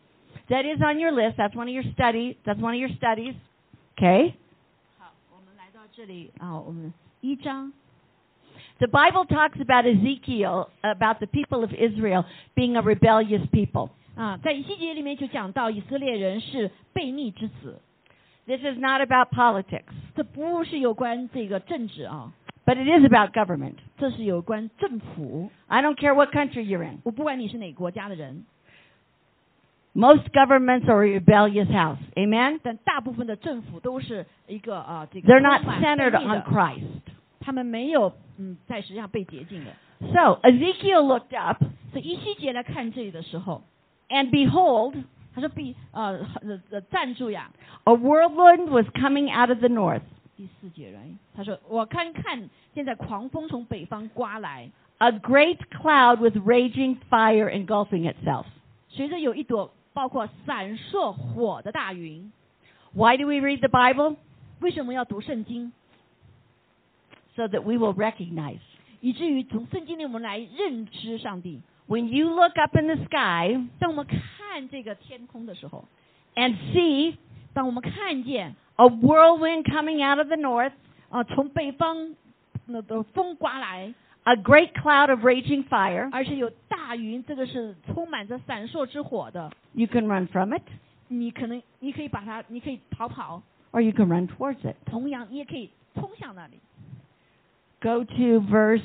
[0.48, 1.36] That is on your list.
[1.36, 2.36] That's one of your study.
[2.44, 3.34] That's one of your studies.
[3.96, 4.34] Okay?
[4.98, 7.72] 好，我们来到这里啊，我们一章
[8.78, 12.24] The Bible talks about Ezekiel, about the people of Israel
[12.54, 13.90] being a rebellious people.
[14.16, 17.80] 啊，在以西结里面就讲到以色列人是悖逆之子，
[18.48, 22.32] This is not about politics, 这不是有关这个政治啊，
[22.66, 23.76] but it is about government.
[23.96, 25.50] 这是有关政府。
[25.66, 26.98] I don't care what country you're in.
[27.04, 28.44] 我不管你是哪个国家的人，
[29.94, 31.98] Most governments are a rebellious house.
[32.16, 32.60] Amen?
[32.62, 37.14] 但大部分的政府都是一个啊，这个 They're not 充满 centered 悖逆 on 的 Christ.
[37.40, 39.70] 他们没有嗯，在实际上被洁净的。
[40.12, 43.62] So Ezekiel looked up, 所以一西结来看这里的时候，
[44.08, 44.96] and behold,
[45.38, 47.50] 他说必呃呃呃站住呀，
[47.84, 50.02] a whirlwind was coming out of the north.
[50.36, 58.44] 第四节人，他说我看看现在狂风从北方刮来， A great cloud with raging fire engulfing itself.
[58.88, 62.32] 随着有一朵包括闪烁火的大云。
[62.92, 64.16] Why do we read the Bible?
[64.60, 65.72] 为什么要读圣经？
[67.34, 68.60] So that we will recognize
[69.00, 71.60] 以至于从圣经里我们来认知上帝。
[71.88, 74.06] When you look up in the sky 当我们
[74.58, 75.84] 看这个天空的时候，
[76.34, 77.16] and see
[77.52, 80.72] 当我们看见 a whirlwind coming out of the north,
[81.08, 82.14] 啊、从北方
[82.66, 83.94] 那个风刮来，
[84.24, 89.52] a great cloud of raging fire, 而且有大云，这个是充满着闪烁之火的。
[89.74, 90.62] you can run from it
[91.08, 94.74] 你可能你可以把它，你可以逃跑， or you can run towards it.
[94.86, 96.58] 同样你也可以冲向那里。
[97.80, 98.82] Go to verse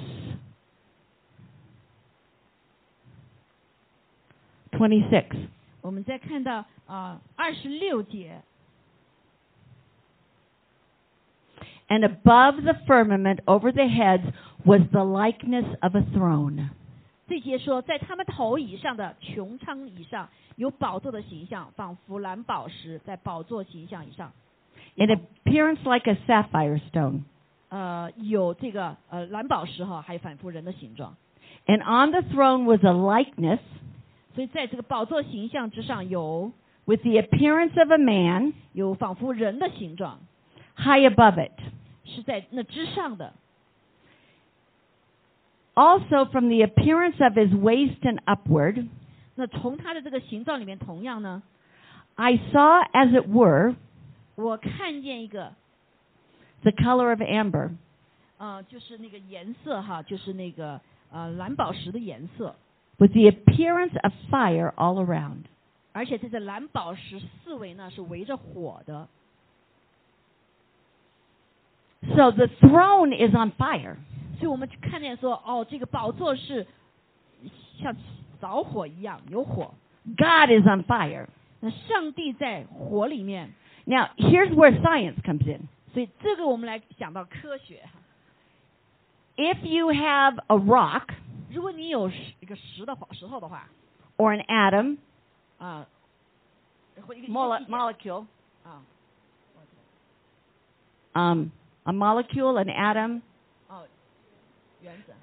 [4.72, 5.48] 26.
[5.84, 8.42] 我们再看到啊二十六节，
[11.88, 14.32] And above the firmament over the heads
[14.64, 16.70] was the likeness of a throne.
[17.28, 24.32] 这节说，在他们头以上的穹苍以上有宝座的形象，仿佛蓝宝石在宝座形象以上。
[24.96, 27.22] In appearance like a sapphire stone.
[27.70, 31.16] 呃，有这个呃蓝宝石哈，还有反复人的形状。
[31.68, 33.60] And on the throne was a likeness
[34.36, 36.52] 所以在这个宝座形象之上有
[36.86, 40.20] with the appearance of a man 有仿佛人的形状，
[40.76, 41.52] high above it.
[42.06, 43.34] 是在那之上的。
[45.76, 48.88] Also from the appearance of his waist and upward,
[49.36, 51.42] 那从它的这个形状里面，同样呢，
[52.16, 53.76] I saw as it were
[54.36, 55.54] 我看见一个
[56.64, 57.72] the color of amber,
[58.38, 62.56] 呃，就是那个颜色哈，就是那个呃蓝宝石的颜色，
[62.98, 65.46] with the appearance of fire all around.
[65.92, 69.08] 而且这个蓝宝石四围呢是围着火的。
[72.16, 73.96] So the throne is on fire.
[74.38, 76.66] 所以我们看见说，哦，这个宝座是
[77.82, 77.96] 像
[78.40, 79.74] 着火一样，有火。
[80.06, 81.28] God is on fire.
[81.60, 83.54] 那上帝在火里面，
[83.84, 85.68] Now, here's where science comes in.
[85.94, 88.00] 所以这个我们来想到科学哈。
[89.36, 91.10] If you have a rock
[91.54, 93.68] 如果你有石一个石的话，石头的话，
[94.18, 94.98] or an atom,
[95.58, 95.86] 啊，
[97.06, 98.26] 或一个 mole- 一个 molecule,
[98.64, 98.82] 啊，
[101.14, 101.50] um,
[101.84, 103.22] a molecule, an atom.
[103.68, 103.86] 哦，
[104.82, 105.14] 原子。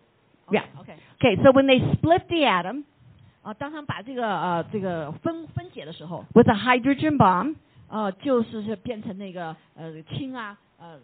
[0.51, 0.65] Yeah.
[0.79, 0.97] OK。
[1.19, 2.85] Okay, so when they split the atom
[3.43, 7.57] 啊，当他们把这个呃这个分分解的时候， with a hydrogen bomb,
[7.89, 10.99] 呃，就是是变成那个呃氢啊，呃，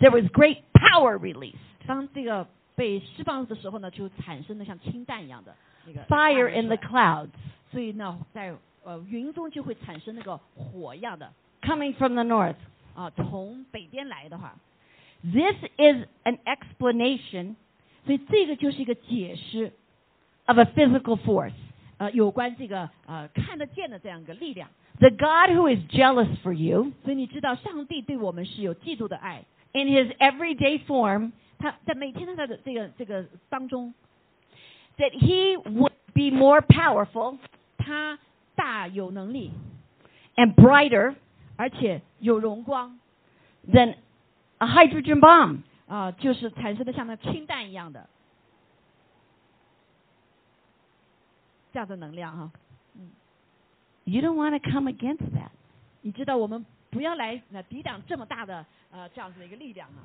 [0.00, 1.56] there was great power released.
[1.86, 5.54] 当这个 被释放的时候呢，就产生了像氢弹一样的
[5.86, 7.28] 那个 Fire 大 in 的 the 水 clouds
[7.70, 8.54] 所以呢，在
[8.84, 12.56] 呃云中就会产生那个火一样的 coming from the north.
[12.94, 14.54] 啊，从北边来的话，
[15.22, 17.54] This is an explanation
[18.04, 19.72] 所以这个就是一个解释，
[20.46, 21.52] of a physical force.
[21.98, 24.68] 呃，有关这个呃看得见的这样一个力量。
[24.98, 33.94] The God who is jealous for you 所以你知道，上帝对我们是有嫉妒的爱， in his everyday form 他在每天他的这个这个当中，
[34.98, 37.38] that he would be more powerful
[37.78, 38.18] 他
[38.54, 39.50] 大有能力，
[40.36, 41.14] and brighter
[41.56, 42.98] 而且有荣光
[43.68, 43.96] than
[44.58, 45.58] a hydrogen bomb.
[45.88, 48.08] 啊、就是产生的像那氢弹一样的
[51.70, 52.50] 这样的能量哈。
[54.04, 55.50] You don't want to come against that.
[56.00, 60.00] 你知道我们不要来呃抵挡这么大的呃这样子的一个力量啊。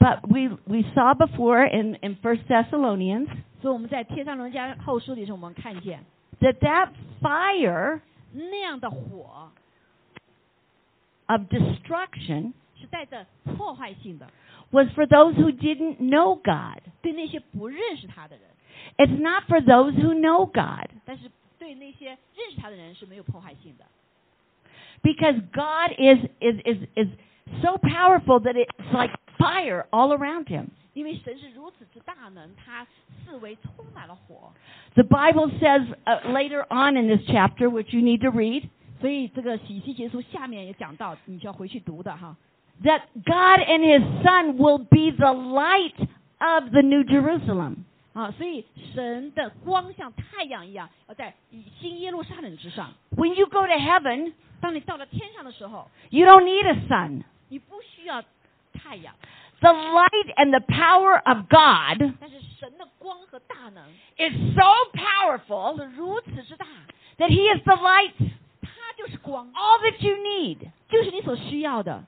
[0.00, 3.28] But we we saw before in in First Thessalonians
[3.62, 6.04] 所以我们在《天上人家后书》里头，我们看见
[6.40, 6.90] that that
[7.22, 8.00] fire
[8.32, 9.50] 那样的火
[11.26, 13.26] of destruction 是带着
[13.56, 14.28] 破坏性的，
[14.70, 16.82] was for those who didn't know God.
[17.00, 18.44] 对那些不认识他的人，
[18.98, 23.84] It's not for those who know God 但是对那些认识他的人是没有破坏性的。
[25.02, 27.08] because God is is is is
[27.62, 30.68] so powerful that it's like fire all around him.
[30.94, 32.86] 因为神是如此之大能，他
[33.24, 34.52] 四围充满了火，
[34.94, 38.68] The Bible says uh, later on in this chapter, which you need to read,
[39.00, 42.34] 所以这个喜西结束下面也讲到，你就要回去读的哈。
[42.82, 45.98] that God and His Son will be the light
[46.38, 47.84] of the New Jerusalem.
[48.12, 51.34] 啊，所以神的光像太阳一样，要在
[51.78, 52.94] 新耶路撒冷之上。
[53.14, 57.24] When you go to heaven, 当你到了天上的时候， you don't need a sun.
[57.48, 58.22] 你不需要
[58.72, 59.14] 太阳，
[59.60, 63.84] The light and the power of God 但是神的光和大能
[64.16, 66.66] is so powerful 是如此之大，
[67.18, 68.14] that He is the light,
[68.62, 70.70] 它就是光， all that you need.
[70.88, 72.04] 就是你所需要的。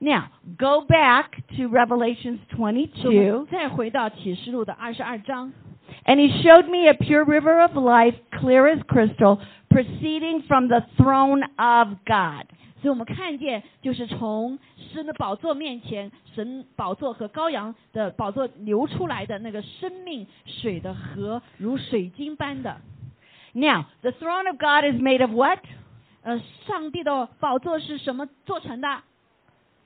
[0.00, 3.38] Now, go back to Revelations 所以我 22.
[3.38, 5.52] 们再回到启示录的二十二章，
[6.06, 10.82] And he showed me a pure river of life, clear as crystal, proceeding from the
[10.96, 12.46] throne of God.
[12.80, 14.58] 所以我们看见，就是从
[14.94, 22.80] 神的宝座面前，神宝座和羔羊的宝座流出来的那个生命水的河，如水晶般的。
[23.52, 25.58] Now, the throne of God is made of what?
[26.22, 29.02] 呃，上帝的宝座是什么做成的？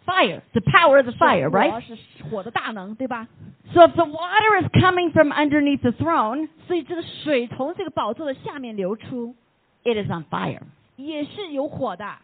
[0.08, 0.42] Fire.
[0.52, 1.80] The power of the fire, 是火 right?
[1.80, 3.26] 是火的大能，对吧？
[3.72, 9.34] So if the water is coming from underneath the throne, 所以这个水从这个宝座的下面流出，
[9.82, 10.60] it is on fire.
[10.96, 12.18] 也是有火的。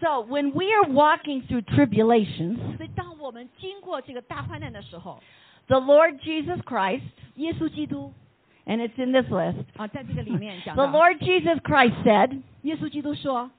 [0.00, 5.20] So when we are walking through tribulations, 所以当我们经过这个大患难的时候，
[5.66, 7.02] the Lord Jesus Christ,
[7.34, 8.12] 耶稣基督
[8.64, 13.50] and it's in this list, 啊，在这个里面讲 the 到， Lord Jesus Christ said, 耶稣基督说，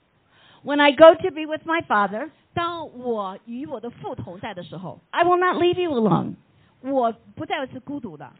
[0.63, 6.33] When I go to be with my Father, 当我与我的父同在的时候， I will not leave you alone.
[6.81, 8.31] 我不再是孤独的，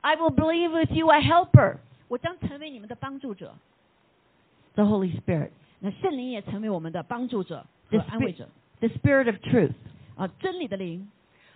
[0.00, 1.76] I will believe with you a helper,
[2.08, 3.54] 我将成为你们的帮助者。
[4.74, 5.50] the Holy Spirit,
[5.80, 8.48] 那圣灵也成为我们的帮助者和 The 安慰者
[8.80, 9.72] the Spirit of truth.
[10.16, 11.10] 啊，真理的灵。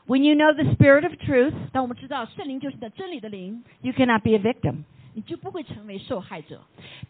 [0.06, 4.84] When you know the Spirit of truth, 当我们知道圣灵就是的真理的灵， you cannot be a victim.
[5.14, 6.60] 你就不会成为受害者，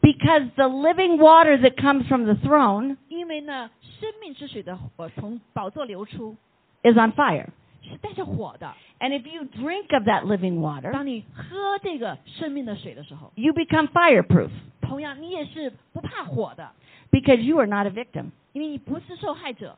[0.01, 3.71] Because the living water that comes from the throne 因为呢，
[4.01, 6.37] 生命之水的火从宝座流出
[6.83, 7.47] is on fire.
[7.83, 8.75] 是带着火的。
[8.99, 16.71] And if you drink of that living water, 当你喝这个生命的水的时候， you become fireproof 同样你也是不怕火的，
[17.11, 18.27] because you are not a victim.
[18.53, 19.77] 因为你不是受害者，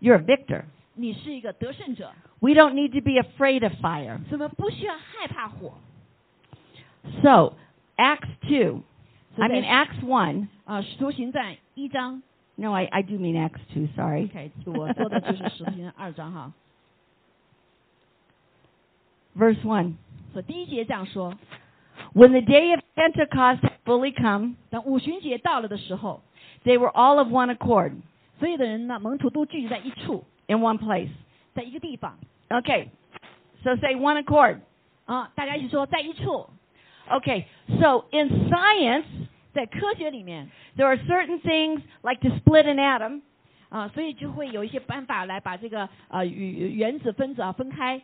[0.00, 0.62] You're a victor.
[0.94, 4.18] 你是一个得胜者， We don't need to be afraid of fire.
[4.24, 5.74] 所以我们不需要害怕火。
[7.22, 7.54] So,
[7.96, 8.82] Acts 2,
[9.36, 10.46] 所 I 以在 mean Acts 1.
[10.64, 12.22] 啊，使徒行传一章
[12.56, 14.24] No, I, I do mean Acts 2, sorry.
[14.24, 16.52] OK，我说的就是使徒行传二章哈。
[19.36, 19.94] Verse 1.
[20.32, 21.34] 所以第一节这样说：
[22.14, 26.22] When the day of Pentecost had fully come, 当五旬节到了的时候，
[26.64, 27.92] they were all of one accord
[28.38, 31.10] 所有的人呢，门徒都聚集在一处， in one place.
[31.54, 32.18] 在一个地方
[32.48, 32.88] Okay,
[33.62, 34.58] so say one accord.
[35.06, 36.48] 啊，大家一起说在一处。
[37.10, 37.46] Okay,
[37.80, 39.04] so in science,
[39.54, 43.22] 在科学里面 there are certain things like to split an atom,
[43.70, 48.00] 啊，所以就会有一些办法来把这个呃原原子分子啊分开，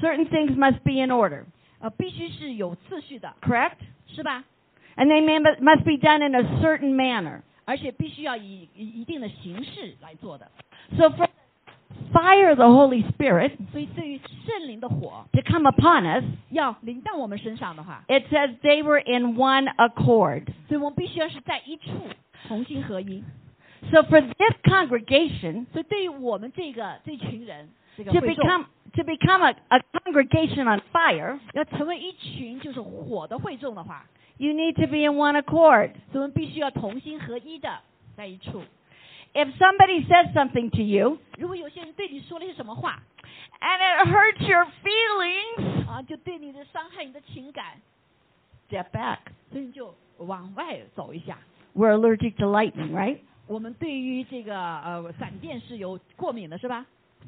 [0.00, 1.44] certain things must be in order,
[1.80, 3.76] 呃，必须是有次序的， correct?
[4.08, 4.44] 是吧？
[4.96, 7.42] And they may, must be done in a certain manner.
[7.66, 10.50] 而且必须要以以一定的形式来做的。
[10.98, 11.26] So for
[12.12, 19.36] fire the Holy Spirit 所以对于圣灵的火 to come upon us, 要临到我们身上的话， it says they were in
[19.36, 20.44] one accord.
[20.68, 21.90] 所以我们必须要是在一处
[22.46, 23.22] 同心合一。
[23.90, 28.64] So for this congregation 所以对于我们这个这群人，这个 to 会众 become
[28.94, 34.06] to become a, a congregation on fire, 要成为一群就是火的会众的话，
[34.38, 35.90] you need to be in one accord.
[36.12, 37.70] 所以我们必须要同心合一的
[38.16, 38.62] 在一处。
[39.34, 43.02] If somebody says something to you 如果有些人对你说了些什么话
[43.60, 47.80] and it hurts your feelings, 啊，就对你的伤害你的情感，
[48.68, 49.18] step back.
[49.50, 51.38] 所以你就往外走一下。
[51.74, 53.18] We're allergic to lightning, right?
[53.46, 56.86] 我们对于这个呃闪电是有过敏的，是吧？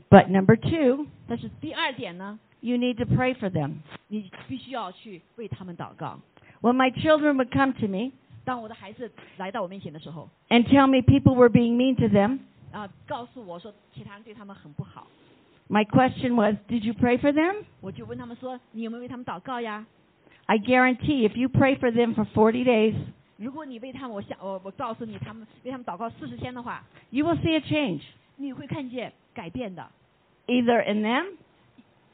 [0.09, 3.79] But number two, 但是第二点呢， you need to pray for them.
[4.09, 6.21] 你必须要去为他们祷告。
[6.61, 8.13] When my children would come to me
[8.45, 12.39] 当我的孩子来到我面前的时候， and tell me people were being mean to them,
[12.73, 15.07] 啊，告诉我说其他人对他们很不好，
[15.69, 17.65] my question was, did you pray for them?
[17.81, 19.85] 我就问他们说，你有没有为他们祷告呀？
[20.47, 22.95] I guarantee if you pray for them for 40 days,
[23.37, 28.03] 如果你为他们，我想我我告诉你，他们为他们祷告四十天的话， you will see a change,
[28.37, 29.91] 你会看见改变的。
[30.47, 31.33] either in them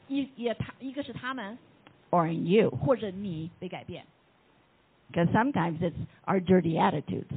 [0.07, 1.55] 一也他一个是他们，
[2.09, 2.71] or in you.
[2.71, 4.03] 或者你被改变，
[5.11, 5.93] Because sometimes it's
[6.25, 7.31] our dirty attitudes.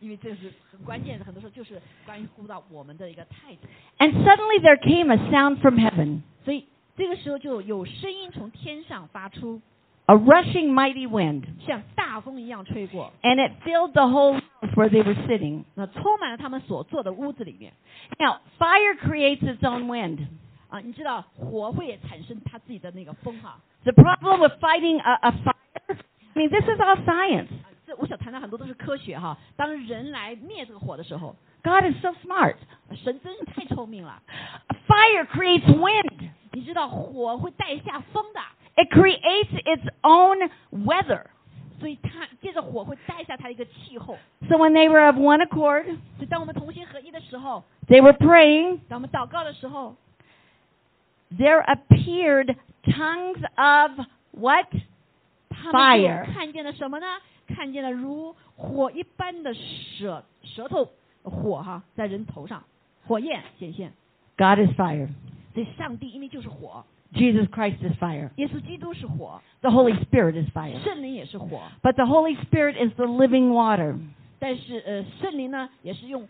[0.00, 3.68] 因为这是很关键的，很多时候就是关乎到我们的一个态度。
[3.98, 6.66] And suddenly there came a sound from heaven, 所以
[6.96, 9.60] 这个时候就有声音从天上发出，
[10.06, 15.64] a rushing mighty wind, 像大风一样吹过， and it filled the whole house where they were sitting.
[15.74, 17.74] 那充满了他们所坐的屋子里面。
[18.18, 20.26] Now, fire creates its own wind.
[20.70, 25.54] 啊，你知道火会产生它自己的那个风哈、 The problem with fighting a, a fire,
[26.34, 27.48] I mean, this is all science.
[27.64, 29.36] 啊，这我想谈的很多都是科学哈。
[29.56, 32.56] 当人来灭这个火的时候， God is so smart.
[32.94, 34.22] 神真是太聪明了。
[34.86, 36.30] Fire creates wind.
[36.52, 38.40] 你知道火会带下风的，
[38.76, 41.26] It creates its own weather.
[41.78, 44.18] 所以它接着火会带下它的一个气候。
[44.48, 49.96] So when they were of one accord, 所以当我们同心合一的时候， they were praying, 当我们祷告的时候，
[51.30, 54.66] there appeared tongues of what?
[55.64, 57.06] 他们就 Fire 看见了什么呢？
[57.48, 60.88] 看见了如火一般的舌舌头
[61.22, 62.62] 火哈，在人头上
[63.06, 63.92] 火焰显现。
[64.36, 65.08] God is fire.
[65.52, 68.30] 所以上帝因为就是火， Jesus Christ is fire.
[68.36, 70.80] 耶稣基督是火， The Holy Spirit is fire.
[70.84, 71.60] 圣灵也是火。
[71.82, 73.98] But the Holy Spirit is the living water
[74.38, 76.26] 但是呃，圣灵呢也是用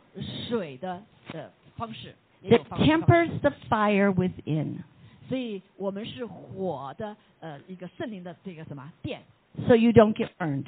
[0.48, 1.02] 水的
[1.32, 4.78] 呃方式，也 that 有方式方式 tempers the fire within.
[5.27, 9.21] 所以我们是火的呃一个圣灵的这个什么殿
[9.67, 10.65] ，So you don't get burned.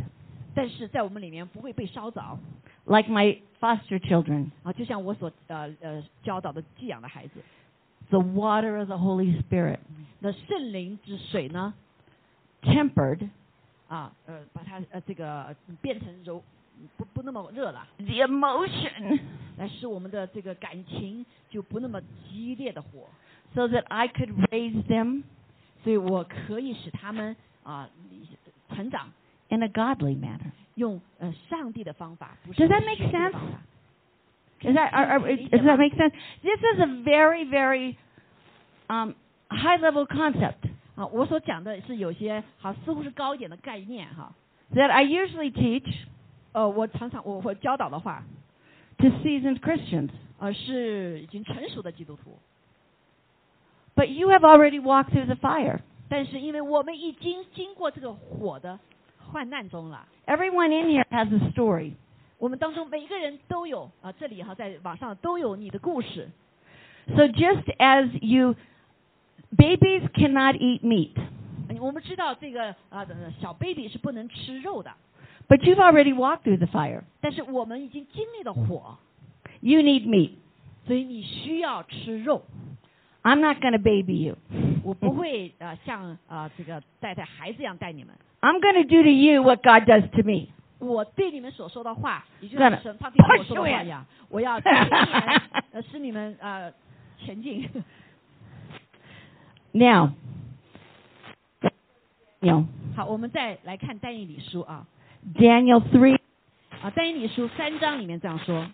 [0.55, 2.39] 但是在我们里面不会被烧着。
[2.85, 4.51] Like my foster children.
[4.63, 7.33] 啊，就像我所呃呃教导的寄养的孩子
[8.09, 9.79] ，The water of the Holy Spirit.
[10.19, 11.73] 那圣灵之水呢
[12.63, 13.29] ？Tempered.
[13.87, 16.41] 啊呃把它呃这个呃变成柔
[16.97, 19.19] 不不那么热了，the emotion.
[19.57, 23.07] 来使我们的这个感情就不那么激烈的火，
[23.54, 25.22] so that I could raise them
[25.84, 27.88] 所以我可以使他们啊
[28.74, 29.12] 成长。
[29.48, 30.50] in a godly manner.
[30.76, 33.32] 用呃上帝的方法，不是 Does that 用 make 血气的 sense?
[33.32, 33.58] 方法
[34.62, 36.14] Is that, are, are, does that make sense?
[36.42, 37.96] This is a very, very
[38.88, 39.14] um,
[39.50, 44.32] high level concept 啊，我所讲的是有些好似乎是高一点的概念哈。
[44.72, 45.92] that I usually teach
[46.52, 48.22] 呃，我常常我会教导的话，
[48.98, 50.10] to seasoned Christians.
[50.38, 52.38] 呃，是已经成熟的基督徒，
[53.96, 55.80] But you have already walked through the fire.
[56.08, 58.78] 但是因为我们已经经过这个火的
[59.18, 61.92] 患难中了， Everyone in here has a story.
[62.38, 66.28] 我们当中每一个人都有啊，这里哈在网上都有你的故事。
[67.16, 68.56] So just as you,
[69.56, 71.12] babies cannot eat meat,
[71.68, 74.92] 呃我们知道这个啊呃小 baby 是不能吃肉的，
[75.48, 77.02] but you've already walked through the fire.
[77.20, 78.98] 但是我们已经经历了火，
[79.60, 80.32] You need meat.
[80.86, 82.42] 所以你需要吃肉。
[83.26, 84.36] I'm not going to baby you.
[84.82, 88.14] 我不会呃像呃这个带带孩子一样带你们。
[88.40, 90.48] I'm going to do to you what God does to me.
[90.78, 95.40] 我对你们所说的话，也就算了像神上帝对我说的 push 话 you 一样，我要带领你们，
[95.70, 96.72] 呃，使你们呃
[97.24, 97.68] 前进。
[99.70, 100.10] Now,
[102.40, 102.66] Daniel,
[102.96, 104.84] 好，我们再来看但以理书啊
[105.36, 106.18] Daniel 3,
[106.82, 108.66] 啊，但以理书三章里面这样说，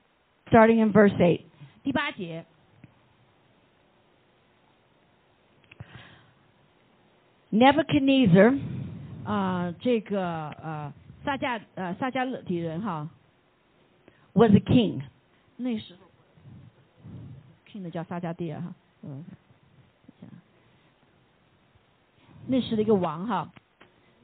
[0.51, 1.43] starting in verse 8.
[1.85, 2.47] 第八节，
[7.54, 8.60] Nebuchadnezzar
[9.24, 10.92] 啊，这个呃
[11.24, 13.08] 撒加呃撒加勒底人哈
[14.34, 15.04] ，was a king.
[15.58, 16.00] 那时候
[17.72, 18.74] king 的叫撒加蒂尔哈，
[19.04, 19.24] 嗯，
[22.48, 23.52] 那时的一个王哈，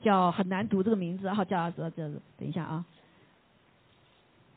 [0.02, 2.84] 叫很难读这个名字哈，叫这这等一下啊，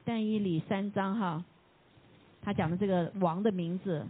[0.03, 1.45] 但以理三章哈，
[2.41, 4.07] 他讲的这个王的名字，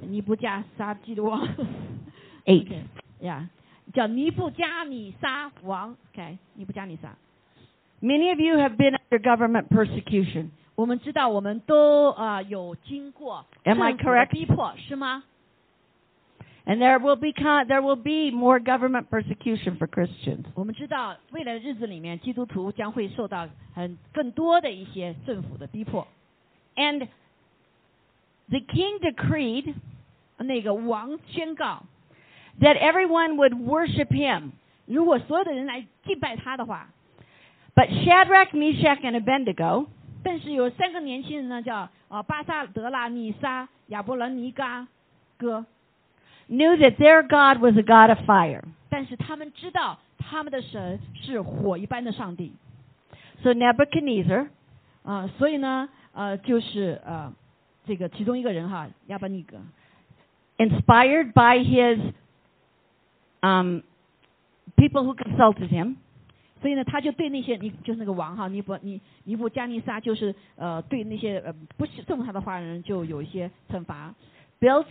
[0.00, 1.44] 尼布加沙基的王。
[2.46, 2.84] 8.，OK
[3.20, 3.50] 呀，
[3.93, 7.15] 叫尼布加尼撒王，OK，尼布加尼撒。
[8.01, 10.49] Many of you have been under government persecution.
[10.75, 14.29] 我们知道，我们都啊、呃有经过 Am I 政府的 correct?
[14.29, 15.23] 逼迫，是吗？
[16.65, 20.45] And there will be con- there will be more government persecution for Christians.
[20.55, 26.07] 我们知道，未来的日子里面，基督徒将会受到很更多的一些政府的逼迫。
[26.75, 27.07] And
[28.49, 29.75] the king decreed
[30.39, 31.83] 那个王宣告，
[32.59, 34.51] that everyone would worship him.
[34.85, 36.89] 如果所有的人来敬拜他的话，
[37.75, 39.87] But Shadrach, Meshach, and Abednego
[40.23, 44.87] 但是有三个年轻人呢，叫啊巴萨德拉、尼撒、亚伯兰尼嘎
[45.37, 45.65] 哥，
[46.49, 48.63] knew that their God was a God of fire.
[48.89, 52.53] 但是他们知道他们的神是火一般的上帝
[53.43, 54.47] So Nebuchadnezzar
[55.03, 57.31] 啊、所以呢，呃，就是呃，
[57.85, 59.57] 这个其中一个人哈，亚伯尼格，
[60.57, 61.99] inspired by his
[63.41, 63.81] um,
[64.75, 65.95] people who consulted him,
[66.61, 74.13] 所以呢，他就对那些尼就是那个王哈尼布尼尼布加尼撒，就是呃对那些呃不是顺服他的话人就有一些惩罚，
[74.59, 74.87] built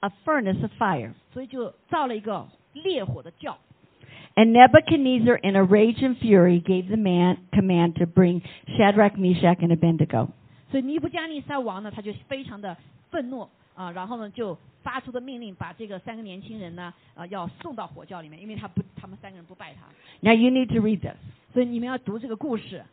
[0.00, 1.12] a furnace of fire.
[1.32, 3.58] 所以就造了一个烈火的窖。
[4.36, 8.42] And Nebuchadnezzar, in a rage and fury, gave the man command to bring
[8.76, 10.28] Shadrach, Meshach, and Abednego.
[10.70, 12.76] 所以尼布加尼撒王呢，他就非常的
[13.10, 19.82] 愤怒 啊，然后呢就发出的命令，把这个三个年轻人呢啊要送到火窖里面，因为他不他们三个人不拜他，
[20.20, 21.16] Now you need to read this.
[21.52, 22.84] 所以你们要读这个故事。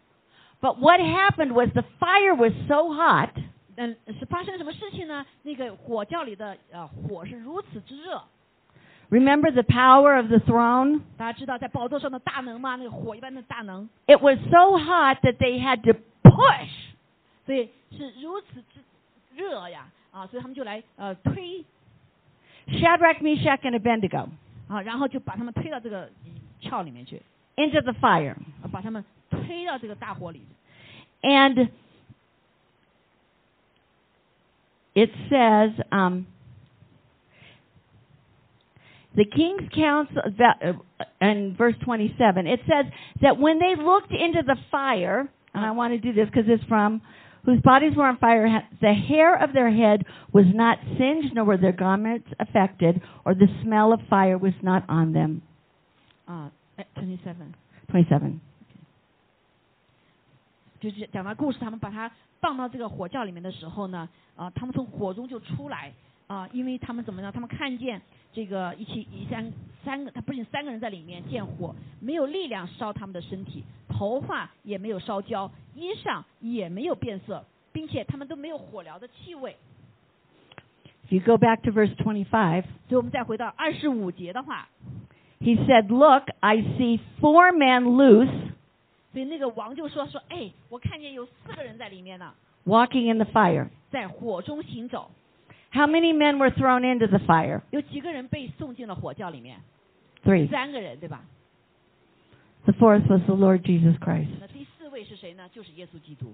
[0.60, 3.32] But what happened was the fire was so hot
[3.76, 5.26] 嗯，是发生了什么事情呢？
[5.44, 8.22] 那个火窖里的呃火是如此之热，
[9.10, 11.02] Remember the power of the throne?
[11.18, 12.76] 大家知道在宝座上的大能吗？
[12.76, 16.70] 那个火一般的大能， It was so hot that they had to push
[17.46, 18.80] 所以是如此之
[19.36, 21.64] 热呀 啊，所以他们就来呃推
[22.68, 24.28] Shadrach, Meshach, and Abednego
[24.68, 26.10] 啊，然后就把他们推到这个
[26.60, 27.22] 窖里面去，
[27.56, 28.36] into the fire.
[28.62, 30.42] 啊把他们 推到这个大火里。
[31.24, 31.70] And
[34.96, 36.26] it says, um,
[39.16, 40.74] the king's council, that, uh,
[41.22, 42.88] in verse 27, it says
[43.22, 46.64] that when they looked into the fire, and I want to do this because it's
[46.64, 47.02] from,
[47.46, 51.44] whose bodies were on fire, ha- the hair of their head was not singed, nor
[51.46, 55.42] were their garments affected, or the smell of fire was not on them.
[56.26, 57.54] 啊，哎，twenty seven，
[57.92, 58.40] 27.
[60.80, 65.92] 就是讲到故事，他们把它放到这个火窖里面的时候呢，啊，他们从火中就出来
[66.28, 67.32] 啊，因为他们怎么样？
[67.32, 68.02] 他们看见
[68.34, 69.52] 这个一起一三
[69.84, 73.64] 三个，他不仅三个人在里面见火，没有力量烧他们的身体，
[73.97, 79.57] 头发也没有烧焦，衣裳也没有变色，并且他们都没有火燎的气味。
[81.09, 84.69] If you go back to verse 25, 所以我们再回到二十五节的话
[85.41, 88.51] ，he said, Look, I see four men loose
[89.13, 92.35] 所以那个王就说说，哎，我看见有四个人在里面呢
[92.67, 93.69] ，walking in the fire.
[93.91, 95.11] 在火中行走
[95.73, 97.63] ，How many men were thrown into the fire?
[97.71, 99.59] 有几个人被送进了火窖里面
[100.25, 100.51] ？Three.
[100.51, 101.23] 三个人，对吧？
[102.66, 104.30] The fourth was the Lord Jesus Christ.
[104.40, 105.50] 那第四位是谁呢？
[105.50, 106.34] 就是耶稣基督。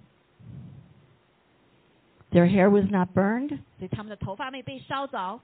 [2.32, 5.40] Their hair was not burned, 所以他们的头发没被烧着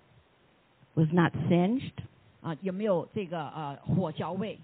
[0.95, 1.93] was not singed.
[2.41, 4.59] 啊，有没有这个呃火焦味？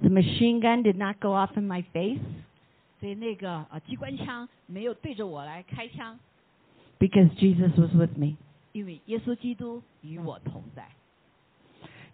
[0.00, 2.18] The machine gun did not go off in my face
[2.98, 6.18] 所以那个呃机关枪没有对着我来开枪，
[6.98, 8.36] because Jesus was with me.
[8.72, 10.88] 因为耶稣基督与我同在。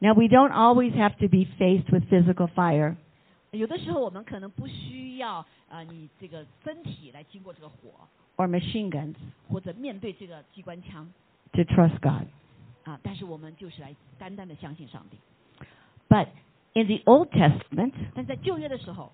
[0.03, 2.97] Now, we don't always have to be faced with physical fire.
[3.51, 8.07] 有的时候我们可能不需要啊、呃你这个身体来经过这个火，
[8.37, 9.15] or machine guns
[9.49, 11.11] 或者面对这个机关枪
[11.53, 12.29] to trust God.
[12.85, 15.17] 啊，但是我们就是来单单的相信上帝。
[16.09, 16.29] But
[16.75, 19.13] in the Old Testament, 但在旧约的时候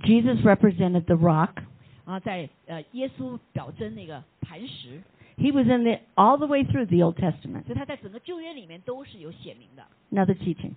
[0.00, 1.62] Jesus represented the rock.
[2.04, 5.00] 啊，在呃耶稣表征那个磐石，
[5.40, 7.64] He was in the all the way through the Old Testament.
[7.64, 10.72] 所以他在整个旧约里面都是有显明的 Another teaching,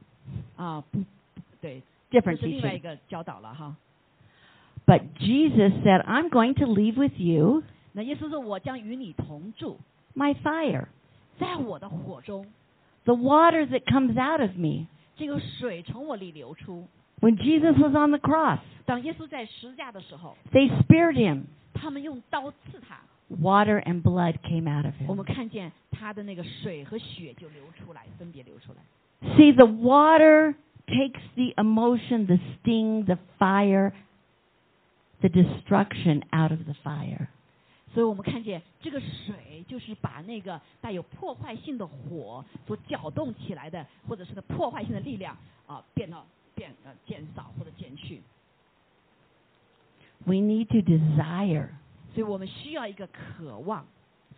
[0.58, 1.06] 啊，不不
[1.62, 1.82] 对，
[2.12, 2.82] different 这是另外一 teaching.
[2.82, 3.76] 个教导了哈。
[4.86, 7.64] But Jesus said, "I'm going to leave with you
[7.94, 9.78] 那耶稣说：“我将与你同住，
[10.16, 10.88] my fire,
[11.40, 12.46] 在我的火中，
[13.06, 16.88] the water that comes out of me." 这个水从我里流出。
[17.22, 21.44] When Jesus was on the cross, 当耶稣在十字架的时候， they speared him.
[21.74, 25.18] 他们用刀刺他， Water and blood came out of 我 him.
[25.18, 28.80] 们看见他的那个水和血就流出来，分别流出来。
[29.36, 30.56] See, the water
[30.88, 33.92] takes the emotion, the sting, the fire,
[35.22, 37.28] the destruction out of the fire.
[37.94, 45.38] 所以我们看见这个水就是把那个带有破坏性的火所搅动起来的，或者是那破坏性的力量
[45.68, 46.26] 啊，变到
[46.56, 48.22] 变呃减少或者减去。
[50.26, 51.70] We need to desire
[52.14, 53.86] 所以我们需要一个渴望，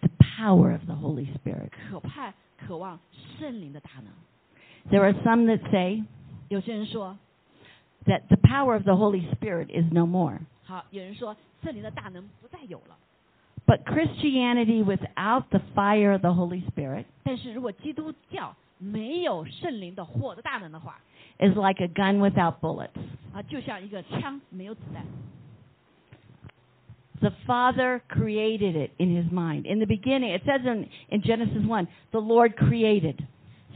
[0.01, 1.69] the power of the Holy Spirit.
[1.69, 2.99] 渴盼渴望
[3.39, 4.11] 圣灵的大能。
[4.89, 6.03] There are some that say
[6.49, 7.17] 有些人说，
[8.05, 10.39] that the power of the Holy Spirit is no more.
[10.63, 12.97] 好，有人说圣灵的大能不再有了。
[13.65, 20.95] But Christianity without the fire of the Holy Spirit 但是如果基督教没有圣灵的火的大能的话，
[21.37, 22.89] is like a gun without bullets.
[23.33, 25.05] 啊，就像一个枪没有子弹。
[27.21, 29.67] The Father created it in His mind.
[29.67, 33.17] In the beginning, it says in, in Genesis 1, the Lord created.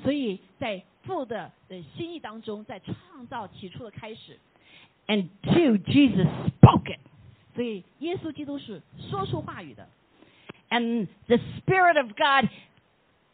[0.03, 4.39] 所以在父的呃心意当中，在创造起初的开始，
[5.07, 6.99] And two, Jesus spoke it.
[7.53, 9.88] 所以耶稣基督是说出话语的，
[10.69, 12.49] And the Spirit of God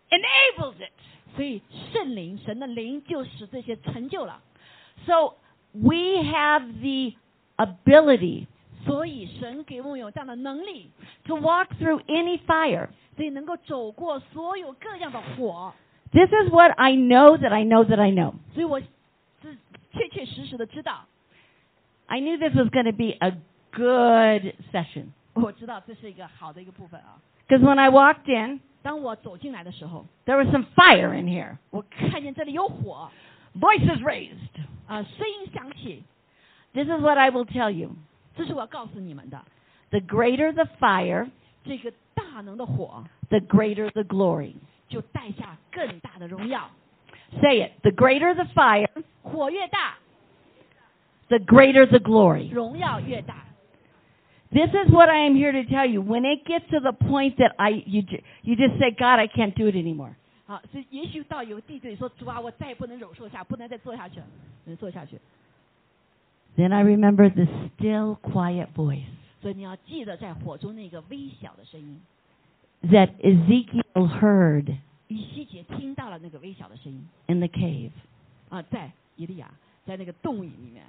[0.09, 0.91] enables it.
[1.37, 1.61] 所以
[1.93, 4.41] 圣灵神的灵就使这些成就了。
[5.07, 5.35] So
[5.71, 7.15] we have the
[7.55, 8.47] ability
[8.85, 10.89] 所以神给我们有这样的能力，
[11.25, 12.87] to walk through any fire.
[13.15, 15.73] 所以能够走过所有各样的火。
[16.11, 18.33] This is what I know that I know that I know.
[18.53, 18.87] 所以我是
[19.91, 21.05] 确确实实的知道，
[22.07, 23.31] I knew this was going to be a
[23.71, 25.07] good session.
[25.33, 27.21] 我知道这是一个好的一个部分啊。
[27.47, 31.57] Because when I walked in, 当我走进来的时候， there was some fire in here.
[31.69, 33.11] 我看见这里有火
[33.59, 34.65] Voices raised.
[34.87, 36.03] 啊，声音响起。
[36.73, 37.91] This is what I will tell you.
[38.35, 39.43] 这是我要告诉你们的，
[39.89, 41.29] The greater the fire,
[41.63, 44.53] 这个大能的火 the greater the glory.
[44.87, 46.69] 就带下更大的荣耀。
[47.41, 47.81] Say it.
[47.81, 48.89] The greater the fire,
[49.21, 49.95] 火越大，
[51.29, 52.51] the greater the glory.
[52.51, 53.45] 荣耀越大。
[54.51, 56.01] This is what I am here to tell you.
[56.01, 59.27] When it gets to the point that I you ju- you just say, God, I
[59.27, 60.15] can't do it anymore.
[60.45, 64.25] 啊，所以也许到有地对说主啊，我再也不能忍受下，不能再做下去了，
[64.65, 65.17] 能做下去。
[66.57, 69.05] Then I remember the still, quiet voice
[69.41, 71.99] 所以你要记得在火中那个微小的声音。
[72.83, 74.75] that Ezekiel heard
[75.07, 77.91] 以西结听到了那个微小的声音 in the cave.
[78.49, 79.49] 啊，在以利亚
[79.85, 80.83] 在那个洞里面，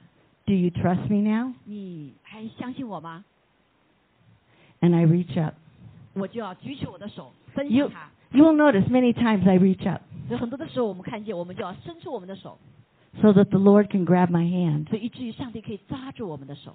[0.45, 1.53] Do you trust me now?
[1.65, 3.25] 你还相信我吗？
[4.81, 5.55] And I reach up.
[6.15, 8.11] 我就要举起我的手分 You, 享他。
[8.37, 12.59] you will notice many times I reach up 所以很多的时候，我们看见，我们就要伸出我们的手，
[13.21, 14.89] so that the Lord can grab my hand.
[14.89, 16.75] 所以以至于上帝可以抓住我们的手。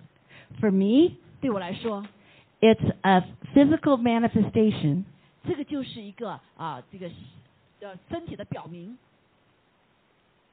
[0.59, 2.05] For me, 对我来说，
[2.61, 3.21] it's a
[3.53, 5.03] physical manifestation
[5.45, 7.09] 这个就是一个啊，这个
[7.81, 8.97] 呃身体的表明，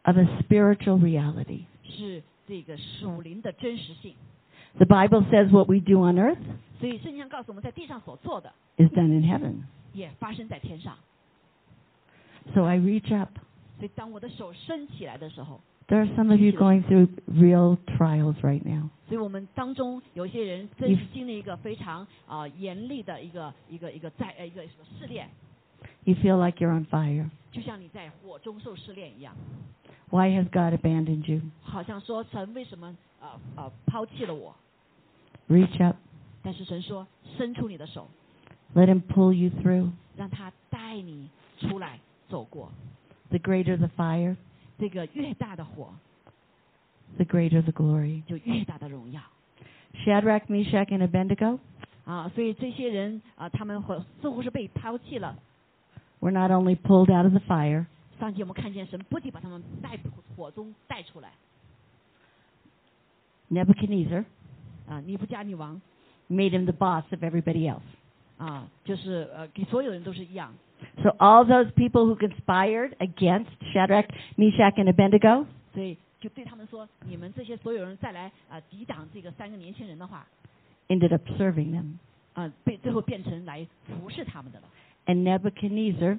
[0.03, 1.63] of a spiritual reality.
[1.85, 4.15] 是这个属灵的真实性。
[4.77, 6.39] The Bible says what we do on earth
[6.81, 9.63] 所以圣经上告诉我们在地上所做的， is done in heaven.
[9.93, 10.97] 也发生在天上。
[12.53, 13.31] So I reach up.
[13.79, 18.89] 所以当我的手伸起来的时候， There are some of you going through real trials right now.
[19.07, 25.29] 所以我们当中有些人真是经历一个非常啊、严厉的一个一个一个在呃一个什么试炼，
[26.05, 27.29] You feel like you're on fire.
[27.53, 29.37] 就像你在火中受试炼一样，
[30.11, 31.43] Why has God abandoned you?
[31.63, 34.57] 好像说神为什么呃呃抛弃了我？
[35.49, 35.97] Reach up.
[36.43, 37.07] 但是神说
[37.37, 38.09] 伸出你的手，
[38.75, 39.91] Let Him pull you through.
[40.17, 42.73] 让他带你出来走过。
[43.29, 44.37] The greater the fire,
[44.79, 45.95] 这个越大的火，
[47.17, 48.23] the greater the glory.
[48.25, 49.21] 就越大的荣耀
[50.05, 51.59] Shadrach, Meshach, and Abednego
[52.05, 52.29] 啊！
[52.35, 55.39] 所以这些人啊，他们或似乎是被抛弃了。
[56.21, 57.87] were not only pulled out of the fire,
[58.19, 59.99] 上集我们看见神不仅把他们带
[60.37, 61.31] 火中带出来
[63.51, 64.25] Nebuchadnezzar
[64.89, 65.81] 啊，尼布加女王
[66.29, 67.83] made him the boss of everybody else.
[68.37, 70.53] 啊，就是呃，给所有人都是一样。
[71.03, 74.07] So all those people who conspired against Shadrach,
[74.37, 80.27] Meshach, and Abednego 所以就对他们说：你们这些所有人再来啊抵挡这个三个年轻人的话，
[80.89, 81.95] ended up serving them.
[82.35, 84.67] 啊，被最后变成来服侍他们的了
[85.07, 86.19] And Nebuchadnezzar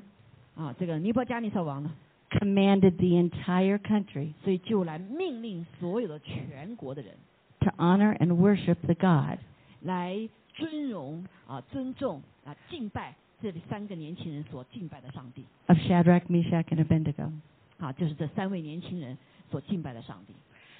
[0.56, 0.74] 啊。
[0.80, 1.91] 这个尼伯加尼撒王呢，
[2.30, 7.14] commanded the entire country 所以就来命令所有的全国的人
[7.60, 9.39] to honor and worship the God
[9.82, 17.32] 来尊荣啊、尊重啊、敬拜 这里三个年轻人所敬拜的上帝 of Shadrach, Meshach, and Abednego.
[17.78, 19.18] 啊，就是这三位年轻人
[19.51, 20.34] 所敬拜的上帝。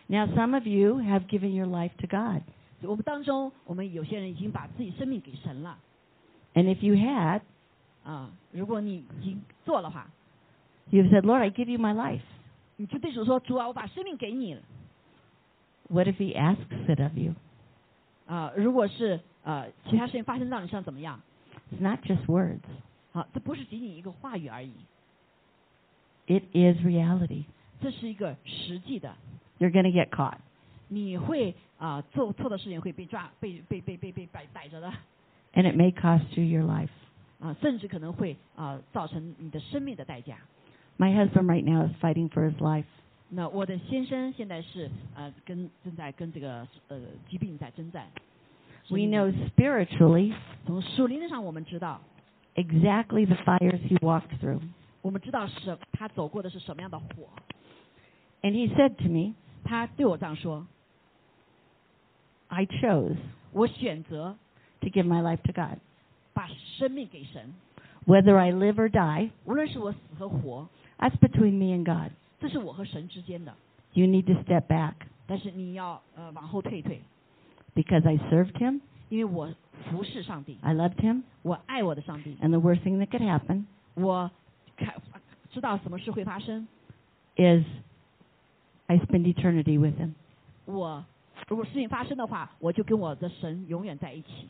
[0.08, 2.44] Now, some of you have given your life to God.
[2.80, 5.78] 所以我们当中，我们有些人已经把自己生命给神了
[6.54, 7.42] And if you had,
[8.04, 8.32] 啊。
[8.52, 10.08] 如果你已经做的话，
[10.92, 12.22] you've said, Lord, I give you my life.
[12.78, 14.62] 你就对主说：“主啊，我把生命给你了。
[15.90, 17.34] What if He asks it of you?
[18.28, 21.20] ”啊，如果是呃其他事情发生到你身上怎么样？
[21.72, 22.62] It's not just words,
[23.14, 24.72] 啊，这不是仅仅一个话语而已，
[26.28, 27.46] it is reality.
[27.82, 29.16] 这是一个实际的。
[29.60, 30.38] You're going to get caught.
[30.88, 34.92] 你会啊、做错的事情会被抓、被被被被被逮逮着的
[35.54, 36.90] And it may cost you your life.
[37.40, 40.38] 啊，甚至可能会啊、造成你的生命的代价。
[40.98, 42.86] My husband right now is fighting for his life.
[43.30, 47.00] 那我的先生现在是呃跟正在跟这个呃
[47.30, 48.08] 疾病在征战。
[48.90, 50.34] We know spiritually
[50.66, 52.02] 从属灵上我们知道，
[52.56, 54.62] exactly the fires he walked through.
[55.02, 57.06] 我们知道是他走过的是什么样的火。
[58.42, 60.68] And he said to me, 他对我这样说：
[62.48, 63.18] I chose
[63.52, 64.36] 我选择
[64.82, 65.80] to give my life to God.
[66.34, 66.48] 把
[66.78, 67.54] 生命给神，
[68.06, 70.68] Whether I live or die, 无论是我死和活，
[71.00, 72.12] that's between me and God.
[72.40, 73.56] 这是我和神之间的。
[73.94, 74.94] You need to step back
[75.26, 77.02] 但是你要呃往后退一退，
[77.74, 79.50] because I served him, 因为我
[79.90, 83.66] 服侍上帝， I loved him, 我爱我的上帝， and the worst thing that could happen
[83.96, 84.30] 我
[84.76, 84.94] 看
[85.52, 86.68] 知道什么事会发生。
[87.38, 87.64] is
[88.88, 90.14] I spend eternity with him.
[90.66, 91.06] 我
[91.48, 94.48] 如果事情发生的话，我就跟我的神永远在一起。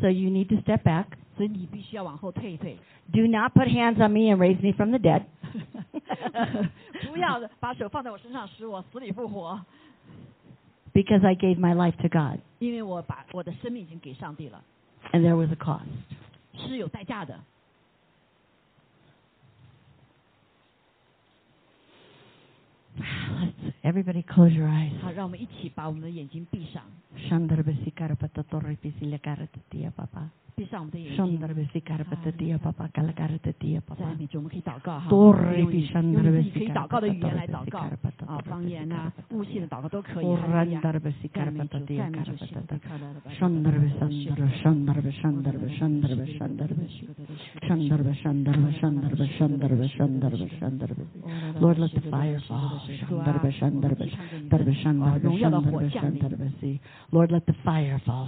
[0.00, 1.06] So you need to step back.
[1.36, 2.76] 所以你必须要往后退一退，
[3.12, 5.22] Do not put hands on me and raise me from the dead.
[7.10, 9.60] 不要把手放在我身上，使我死里复活，
[10.94, 12.40] because I gave my life to God.
[12.58, 14.62] 因为我把我的生命已经给上帝了，
[15.12, 15.86] And there was a cost.
[16.54, 17.40] 是有代价的。
[22.98, 24.92] Let's everybody close your eyes.
[25.00, 26.82] 好，让我们一起把我们的眼睛闭上。
[27.16, 29.90] Shandarbasikarapatatoripisilakaratatia papa.
[29.90, 30.02] 闭上我们
[51.61, 52.79] Lord, let the fire fall.
[57.11, 58.27] Lord, let the fire fall.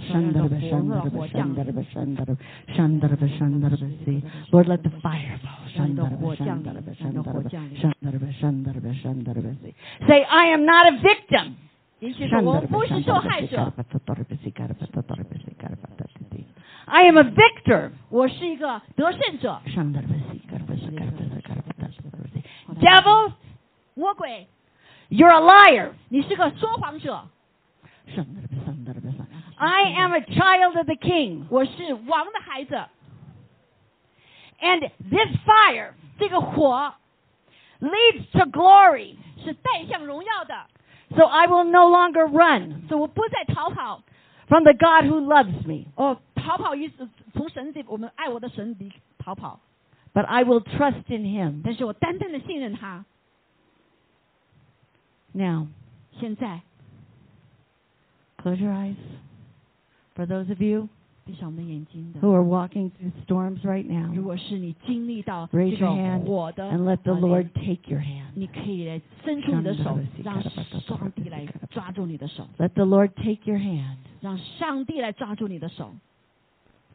[2.18, 5.58] Shandarva, Shandarva, Lord, let the fire fall.
[5.76, 9.74] Shandarva, Shandarva, Shandarva, Shandarva,
[10.08, 11.56] Say, I am not a victim.
[16.86, 17.92] I am a victor.
[22.80, 23.34] Devil,
[25.10, 25.94] you're a liar.
[29.57, 31.45] I am a child of the king.
[31.49, 32.75] 我是王的孩子，
[34.59, 36.93] And this fire 这个火
[37.79, 39.15] leads to glory.
[39.43, 40.67] 是带向荣耀的，
[41.17, 44.01] So I will no longer run 所以我不再逃跑。
[44.47, 46.89] from the God who loves me, 哦，逃跑于
[47.33, 49.59] 从神这我们爱我的神里逃跑，
[50.13, 51.61] but I will trust in him.
[51.63, 53.03] 但是我单单的信任他。
[55.33, 55.67] Now,
[56.19, 56.61] 现在
[58.37, 58.95] close your eyes.
[60.18, 60.88] For those of you
[62.20, 64.10] who are walking through storms right now,
[65.52, 66.26] raise your hand
[66.72, 68.34] and let the Lord take your hand.
[72.58, 73.98] Let the Lord take your hand.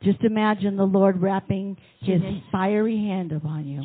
[0.01, 2.19] Just imagine the Lord wrapping His
[2.51, 3.81] fiery hand upon you.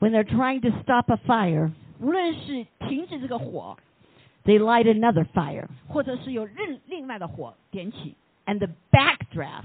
[0.00, 1.70] When they're trying to stop a fire,
[4.45, 5.67] they light another fire.
[5.87, 8.15] 或者是有另另外的火点起
[8.45, 9.63] And the backdraft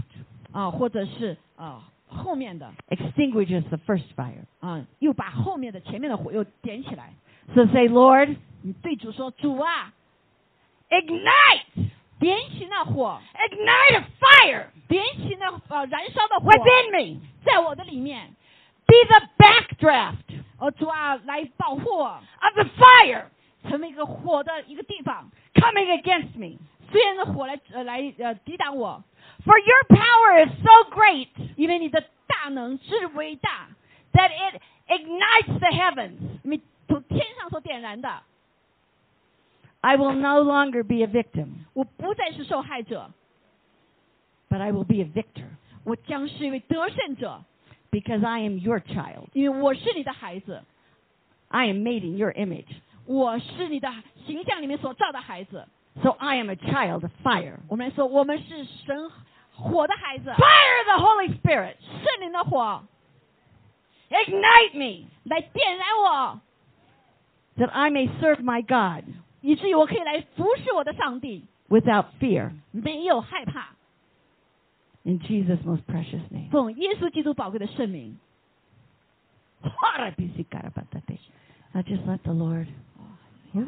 [0.53, 4.45] 啊，或者是啊后面的 extinguishes the first fire.
[4.61, 7.13] 啊，又把后面的前面的火又点起来。
[7.55, 9.93] So say, Lord, 你对主说：“主啊，
[10.89, 11.91] ignite!
[12.19, 17.21] 点起那火， Ignite a fire 点起那呃燃烧的火， within me.
[17.45, 18.31] 在我的里面。
[18.87, 20.17] Be the backdraft
[20.59, 23.25] 哦，主啊，来保护我， of the fire
[23.65, 25.31] 成为一个火的一个地方。
[25.55, 26.59] coming against me.
[26.91, 29.03] 虽然的火来呃来呃抵挡我，
[29.45, 33.69] For your power is so great 因为你的大能之伟大，
[34.13, 36.19] that it ignites the heavens.
[36.43, 38.23] 因为从天上所点燃的。
[39.83, 43.11] I will no longer be a victim, 我不再是受害者，
[44.51, 45.47] but I will be a victor
[45.85, 47.43] 我将是一位得胜者，
[47.91, 49.29] because I am your child.
[49.33, 50.63] 因为我是你的孩子，
[51.49, 52.67] I am made in your image.
[53.07, 53.93] 我是你的
[54.27, 55.67] 形象里面所造的孩子。
[56.03, 57.57] So I am a child of fire.
[57.69, 59.11] 我们来说，我们是神
[59.53, 61.75] 火的孩子， Fire the Holy Spirit.
[61.81, 62.85] 圣灵的火
[64.09, 66.41] Ignite me 来点燃我，
[67.57, 69.05] that I may serve my God
[69.41, 72.53] 以至于我可以来服侍我的上帝， without fear.
[72.71, 73.69] 没有害怕。
[75.03, 76.51] In Jesus' most precious name.
[76.51, 78.17] 奉耶稣基督宝贵的圣名，
[81.73, 82.67] Now just let the Lord.
[83.58, 83.62] 我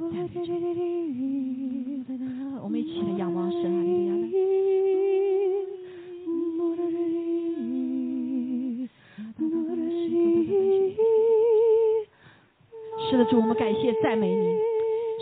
[2.69, 4.11] 们一起来仰望神，啊。
[13.09, 14.57] 是的，主，我们感谢赞美你。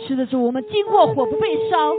[0.08, 1.94] 是的，主，我们经过火不被烧，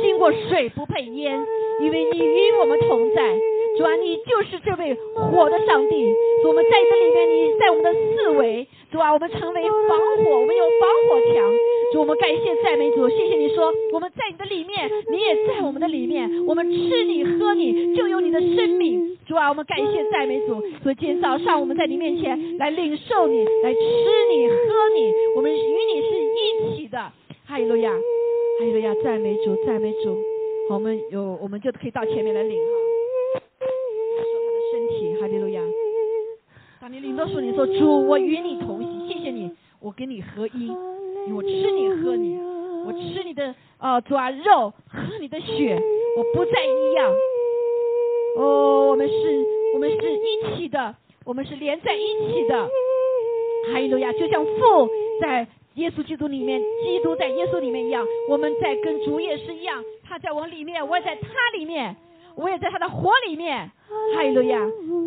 [0.00, 1.44] 经过水不被淹，
[1.80, 3.36] 因为你与我们同在。
[3.76, 6.14] 主啊，你就是这位火的上帝。
[6.44, 8.68] 主，我们在这里面，你在我们的四围。
[8.92, 11.52] 主啊，我们成为防火，我们有防火墙。
[11.92, 16.28] 主，我们感谢赞美主，谢谢你说我们在你的里面，你也在我们的里面。
[16.46, 19.16] 我们吃你喝你，就有你的生命。
[19.26, 20.60] 主啊，我们感谢赞美主。
[20.82, 23.80] 所以今天早上我们在你面前来领受你，来吃
[24.30, 24.54] 你喝
[24.96, 26.98] 你，我们与你是一起的。
[27.44, 30.16] 哈利路亚，哈利路亚，赞美主，赞美主。
[30.68, 32.72] 好，我们有我们就可以到前面来领哈。
[33.60, 35.60] 受他的身体，哈利路亚。
[36.80, 40.72] 当你领到手，你说主，我与你同行，谢谢你，我跟你合一，
[41.30, 42.38] 我吃你喝你，
[42.86, 45.80] 我吃你的呃主啊肉，喝你的血，
[46.16, 47.12] 我不再一样。
[48.36, 49.44] 哦，我们是，
[49.74, 50.94] 我们是一起的，
[51.24, 52.68] 我们是连在一起的。
[53.72, 54.88] 哈利路亚，就像父
[55.20, 61.94] 在耶稣基督里面，基督在耶稣里面一样，我们在跟主也是一样，他在我里面，我也在他里面，
[62.34, 63.70] 我也在他的火里面。
[64.14, 64.58] 哈利路亚，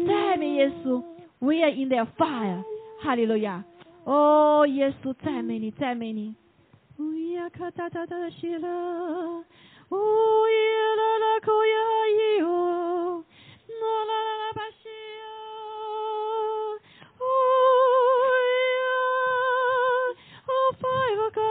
[0.08, 1.02] 赞美耶稣
[1.40, 2.64] ，We are in the fire。
[3.02, 3.64] 哈利路亚，
[4.06, 6.36] 哦，耶稣，赞美你，赞美你。
[7.00, 9.98] 乌呀卡哒哒哒西了，哦
[10.48, 10.56] 耶
[10.96, 11.76] 啦啦口呀
[12.08, 13.26] 咿哟，诺
[14.06, 15.26] 啦啦啦巴西呀，
[17.20, 17.24] 哦
[18.78, 18.88] 呀，
[20.46, 20.50] 哦
[20.80, 21.44] Five God，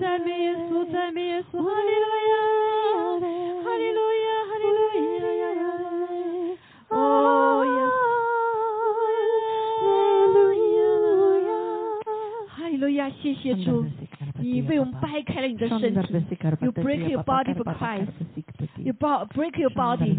[0.00, 2.21] 赞美耶稣，赞美耶稣，哈利路亚，
[13.50, 13.86] 亚，谢谢主。
[14.38, 18.08] 你为我们掰开了你的身体，You break your body for Christ.
[18.76, 20.16] You bo- break your body，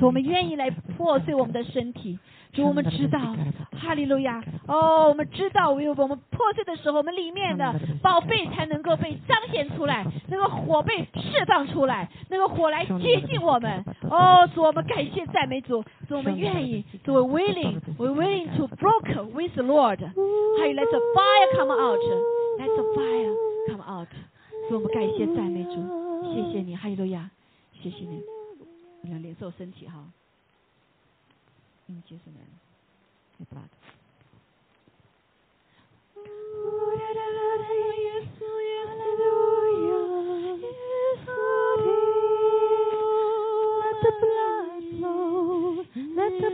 [0.00, 2.18] 我们愿意来破碎我们的身体。
[2.52, 3.34] 主，我们知道，
[3.72, 4.44] 哈利路亚！
[4.66, 13.82] 哦，我们知道，唯有我们破碎的时候，我们里面的宝贝才能够被彰显出来，那个火被释放出来，那个火来接近我们。
[14.12, 19.98] 哦，主，我们感谢赞美主，主，我们愿意，主，we willing，we willing to broke with the Lord。
[19.98, 23.34] 还有 let the fire come out，let the fire
[23.68, 24.08] come out。
[24.68, 25.72] 主，我们感谢赞美主，
[26.34, 27.30] 谢谢你，哈利路亚，
[27.72, 28.22] 谢谢你，
[29.00, 30.04] 你要领受身体哈。
[31.88, 32.60] In Jesus' name.
[33.38, 33.70] Your blood.
[44.02, 45.80] the blood flow.
[45.80, 45.84] Ah,
[46.14, 46.50] let the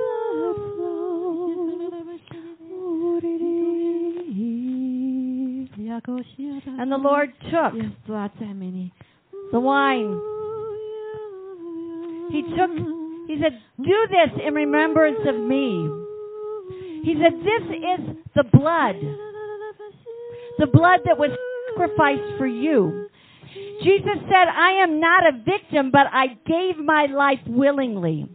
[0.00, 0.74] blood flow.
[6.78, 7.72] And the Lord took
[9.52, 10.20] the wine.
[12.30, 12.70] He took,
[13.28, 15.88] he said, Do this in remembrance of me.
[17.04, 18.00] He said, This is
[18.34, 18.96] the blood
[20.58, 21.30] the blood that was
[21.73, 23.09] sacrificed for you.
[23.83, 28.27] Jesus said, I am not a victim, but I gave my life willingly.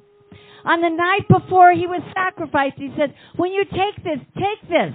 [0.65, 4.95] On the night before he was sacrificed, he said, When you take this, take this,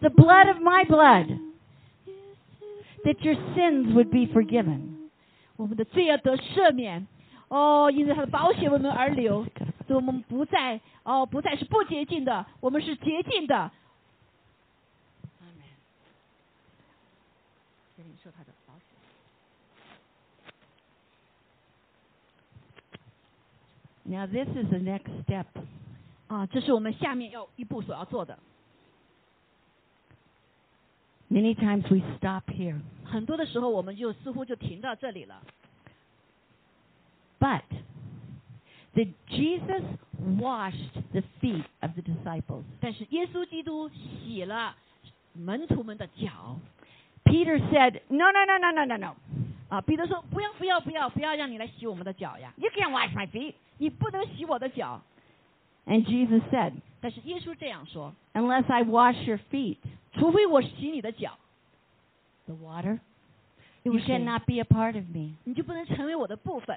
[0.00, 1.26] the blood of my blood,
[3.04, 5.10] that your sins would be forgiven.
[5.56, 7.06] 我们的罪要得赦免。
[7.48, 9.44] 哦，因着他的宝血为我们而流，
[9.86, 13.70] 所以我们不再哦不再是不洁净的，我们是洁净的。
[18.22, 18.84] 受他的宝血。
[24.04, 25.46] Now, this is the next step.
[26.26, 28.38] 啊，这是我们下面要一步所要做的。
[31.30, 32.80] Many times we stop here.
[33.04, 35.42] 很多的时候，我们就似乎就停到这里了。
[37.38, 37.62] But
[38.94, 39.84] that Jesus
[40.18, 42.64] washed the feet of the disciples.
[42.80, 44.76] 但是耶稣基督洗了
[45.34, 46.58] 门徒们的脚。
[47.24, 49.16] Peter said, No, no, no, no, no, no, no.
[49.68, 52.52] 啊，彼得说：“不要，不要，不要，不要让你来洗我们的脚呀！
[52.56, 53.54] You can't wash my feet.
[53.78, 55.00] 你不能洗我的脚。
[55.86, 59.76] And Jesus said, ”但是耶稣这样说 Unless I wash your feet,：“
[60.12, 61.38] 除非我洗你的脚，
[62.46, 62.98] the water,
[63.84, 65.34] 因 you 为水 cannot be a part of me.
[65.44, 66.76] 你就不能成为我的部分。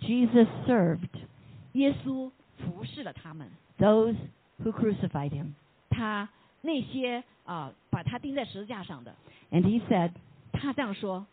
[0.00, 1.26] Jesus served
[1.72, 4.16] ”耶稣服侍了他们， those
[4.64, 5.52] who crucified him.
[5.90, 6.28] 他
[6.62, 9.14] 那些啊、把他钉在十字架上的，
[9.50, 10.12] And he said
[10.52, 11.26] 他这样说：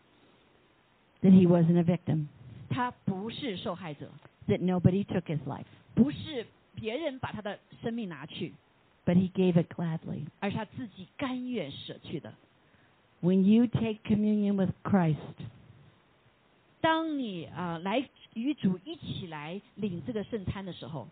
[1.20, 2.26] that he wasn't a victim,
[2.70, 4.10] 他不是受害者，
[4.48, 8.54] that nobody took his life, 不是别人把他的生命拿去，
[9.04, 10.26] but he gave it gladly.
[10.40, 12.32] 而是他自己甘愿舍去的。
[13.20, 15.16] When you take communion with Christ,
[16.80, 21.08] 当你啊、来与主一起来领这个圣餐的时候，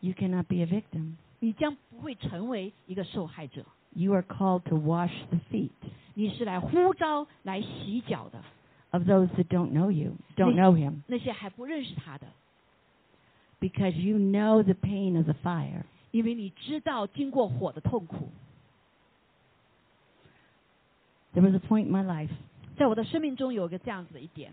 [0.00, 1.16] you cannot be a victim.
[1.42, 5.70] 你将不会成为一个受害者， You are called to wash the feet
[6.14, 8.42] 你是来呼召来洗脚的
[8.90, 12.26] of those that don't know you, don't know him, 那些还不认识他的，
[13.60, 15.84] because you know the pain of the fire.
[16.10, 18.30] 因为你知道经过火的痛苦。
[21.34, 22.30] There was a point in my life
[22.76, 24.52] 在我的生命中有一个这样子的一点，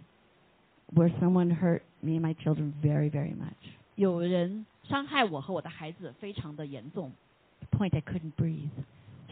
[0.93, 3.71] where someone hurt me and my children very, very much.
[3.95, 7.11] 有人 伤害我和我的孩子非常的严重，
[7.59, 8.69] The point I couldn't breathe.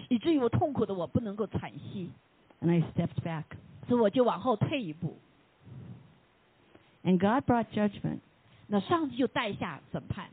[0.10, 2.10] 以至于我痛苦的我不能够喘息，
[2.62, 3.44] And I stepped back.
[3.88, 5.18] 所以我就往后退一步。
[7.04, 8.20] And God brought judgment,
[8.68, 10.30] 那上帝就带下审判，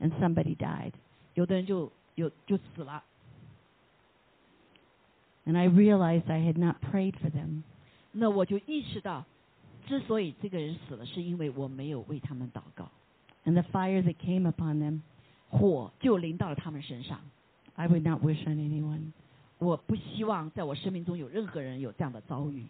[0.00, 0.92] and somebody died.
[1.34, 3.04] 有的人就有就死了。
[5.46, 7.62] And I realized I had not prayed for them.
[8.10, 9.24] 那我就意识到，
[9.86, 12.90] 之所以这个人死了，是因为我没有为他们祷告，
[13.44, 15.00] And the fire that came upon them,
[15.48, 17.20] 火就临到了他们身上。
[17.74, 19.12] I would not wish on anyone.
[19.58, 22.66] 我不希望在我生命中有任何人有这样的遭遇，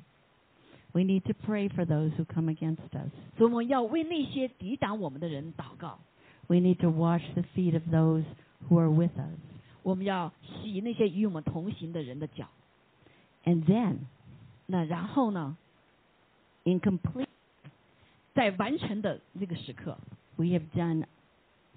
[0.92, 3.10] We need to pray for those who come against us.
[3.36, 5.98] 所以我们要为那些抵挡我们的人祷告。
[6.48, 8.24] we need to wash the feet of those
[8.68, 9.38] who are with us.
[9.82, 12.48] 我们要洗那些与我们同行的人的脚。
[13.44, 13.96] And then,
[14.66, 15.56] 那然后呢，
[16.64, 17.26] in complete,
[18.34, 19.98] 在完成的那个时刻，
[20.40, 21.06] we have done,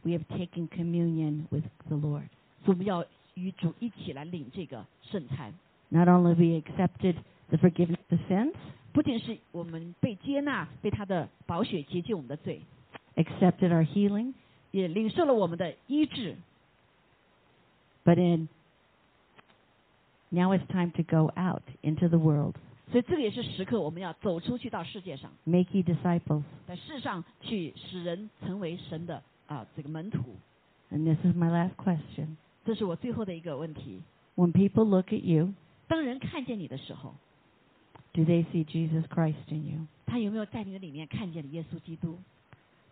[0.03, 2.29] we have taken communion with the Lord.
[2.65, 5.53] 所以我们要与主一起来领这个圣餐。
[5.89, 7.15] Not only have we accepted
[7.49, 8.53] the forgiveness of sins,
[8.91, 12.61] 不仅是我们被接纳，被他的宝血洁净我们的罪，
[13.15, 14.33] accepted our healing,
[14.71, 16.35] 也领受了我们的医治。
[18.03, 18.47] but in
[20.29, 22.55] now it's time to go out into the world,
[22.90, 26.42] 所以这个也是时刻，我们要走出去到世界上，make ye disciples.
[26.66, 30.36] 在世上去使人成为神的啊这个门徒。
[30.90, 32.36] And this is my last question.
[32.64, 34.02] 这是我最后的一个问题。
[34.36, 35.54] When people look at you,
[35.88, 37.14] 当人看见你的时候
[38.12, 39.86] ，do they see Jesus Christ in you?
[40.06, 42.18] 他有没有在你的里面看见了耶稣基督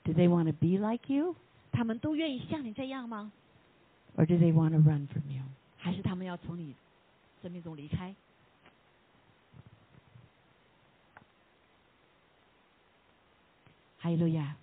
[0.05, 1.37] ？Do they want to be like you
[1.71, 3.31] 他们都愿意像你这样吗
[4.17, 5.43] ？or do they want to run from you?
[5.77, 6.75] 还是他们要从你
[7.43, 8.15] 生命中离开？
[14.03, 14.57] 哈利路亚！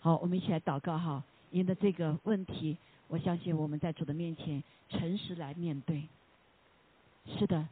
[0.00, 1.22] 好，我们一起来祷告哈。
[1.50, 2.76] 您的这个问题，
[3.06, 6.08] 我相信我们在主的面前诚实来面对。
[7.38, 7.68] 是的，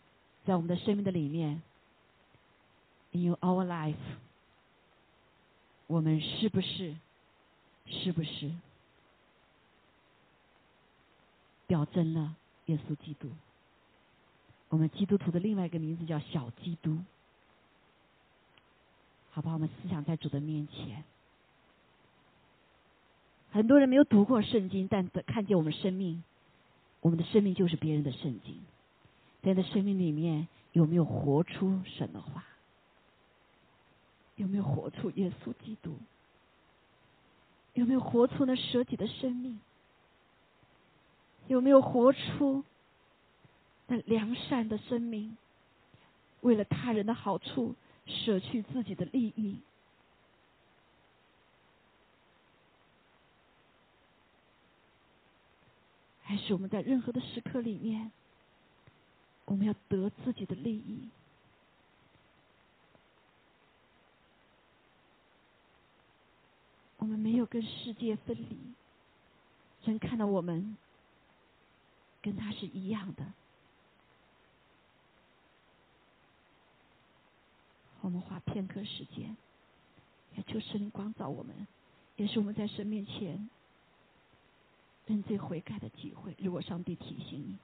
[0.46, 1.60] 在我们的生命的里面
[3.10, 3.96] ，in our life，
[5.88, 6.94] 我们是不是，
[7.86, 8.52] 是不是
[11.66, 12.36] 表征了
[12.66, 13.28] 耶稣基督？
[14.68, 16.96] 我们基督徒的另外一个名字叫小基督。
[19.30, 21.04] 好吧，我们思想在主的面前。
[23.50, 26.22] 很多人没有读过圣经，但看见我们生命，
[27.00, 28.60] 我们的生命就是别人的圣经。
[29.42, 32.44] 在你的生命里面，有没有活出神的话？
[34.36, 35.96] 有没有活出耶稣基督？
[37.74, 39.60] 有没有活出那舍己的生命？
[41.46, 42.64] 有没有活出
[43.86, 45.36] 那良善的生命？
[46.40, 47.74] 为了他人的好处，
[48.08, 49.60] 舍去自己的利益。
[56.22, 58.10] 还是我们在任何的时刻里面，
[59.46, 61.08] 我们要得自己的利益。
[66.98, 68.58] 我们没有跟世界分离，
[69.84, 70.76] 人看到我们
[72.20, 73.24] 跟他是一样的。
[78.00, 79.36] 我们花片刻时间，
[80.36, 81.66] 也就是你光照我们，
[82.16, 83.50] 也是我们在神面前
[85.06, 86.34] 认罪悔改的机会。
[86.38, 87.58] 如果上帝提醒你，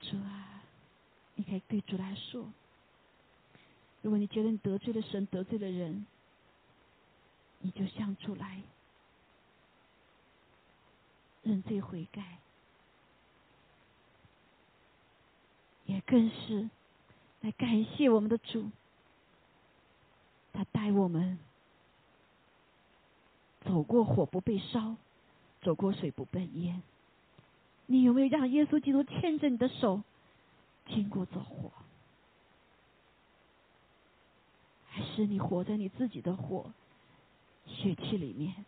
[0.00, 0.62] 主啊，
[1.36, 2.46] 你可以对主来说，
[4.02, 6.06] 如果你觉得你得罪了神，得罪了人，
[7.58, 8.62] 你就向主来
[11.42, 12.38] 认罪悔改，
[15.86, 16.70] 也更是
[17.40, 18.70] 来感谢我们的主，
[20.52, 21.38] 他带我们
[23.62, 24.96] 走过火不被烧，
[25.62, 26.80] 走过水不被淹。
[27.86, 30.02] 你有没有让耶稣基督牵着你的手，
[30.86, 31.72] 经过走火？
[35.00, 36.74] 还是你活在你自己的火
[37.66, 38.66] 血气里面？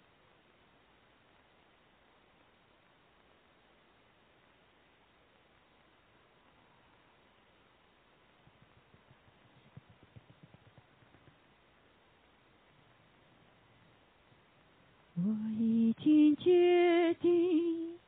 [15.14, 15.22] 我
[15.58, 17.98] 已经决定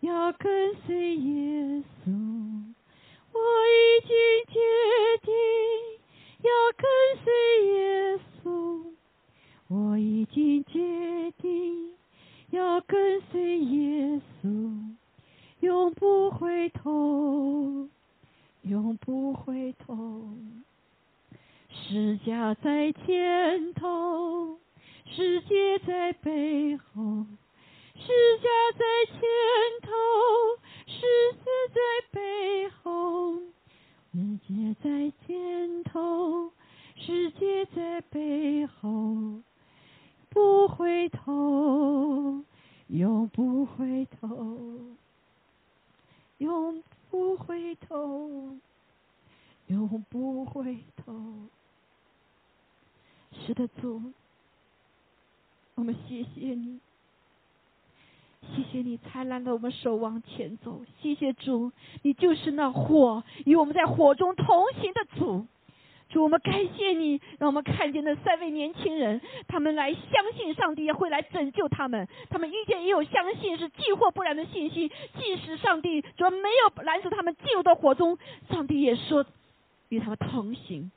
[0.00, 2.10] 要跟随耶稣，
[3.32, 4.10] 我已经
[4.52, 4.60] 决
[5.22, 5.32] 定
[6.42, 6.84] 要跟
[7.22, 7.32] 随
[7.66, 8.84] 耶稣，
[9.68, 11.92] 我已经决定
[12.50, 14.94] 要跟随耶稣，
[15.60, 17.88] 永不回头，
[18.62, 20.28] 永不回头，
[21.70, 24.58] 十架在前头。
[25.12, 27.26] 世界在背后，
[27.96, 28.06] 世
[28.38, 28.48] 界
[28.78, 29.20] 在前
[29.82, 29.90] 头，
[30.86, 31.00] 十
[31.32, 31.44] 字
[31.74, 31.80] 在
[32.12, 33.40] 背后，
[34.12, 36.50] 世界在前头，
[36.96, 39.40] 世界在背后，
[40.28, 42.42] 不回头，
[42.88, 44.96] 永不回头，
[46.38, 48.56] 永不回头，
[49.68, 51.14] 永不回头。
[53.32, 54.02] 是的，主。
[55.76, 56.80] 我们谢谢你，
[58.42, 60.80] 谢谢你灿烂的我们手往前走。
[61.00, 61.70] 谢谢主，
[62.02, 64.46] 你就是那火，与我们在火中同
[64.80, 65.46] 行的主。
[66.08, 72.08] 主，我们感谢你，让我们看见那三位年轻人，他们来相信上帝会来拯救他们。
[72.28, 78.18] 他们遇见也有相信是既或不然的信心，即使上帝主没有拦阻他们进入到火中，
[78.50, 79.24] 上帝也说
[79.90, 80.90] 与他们同行。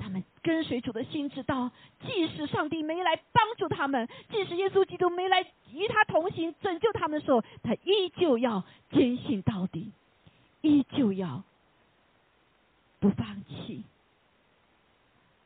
[0.00, 1.70] 他们跟随主的心知道，
[2.00, 9.92] 即使上帝没来帮助他们，即使耶稣基督没来与他同行拯救他们的时候，他依旧要坚信到底，
[10.62, 11.44] 依旧要。
[13.02, 13.82] 不放弃，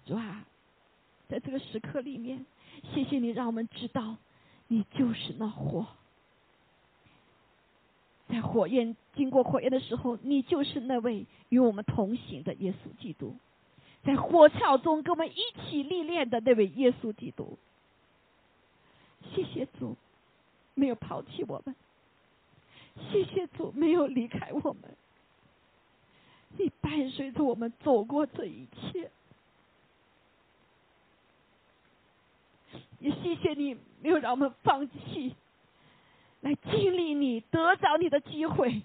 [0.05, 0.45] 主啊，
[1.29, 2.45] 在这个时刻里面，
[2.93, 4.17] 谢谢你让我们知道，
[4.67, 5.87] 你就是那火，
[8.29, 13.37] 在火焰经过火焰的时候，你就是那位与我们同行的耶稣基督，
[14.05, 17.59] 在火鞘中跟我们一起历练的那位耶稣基督。
[19.35, 19.97] 谢谢主，
[20.75, 21.75] 没有抛弃我们，
[23.11, 24.97] 谢谢主，没有离开我们。
[26.59, 29.11] 你伴随着我们走过这一切，
[33.01, 35.35] 也谢谢你没有让我们放弃，
[36.43, 38.83] 来经历你得着你的机会，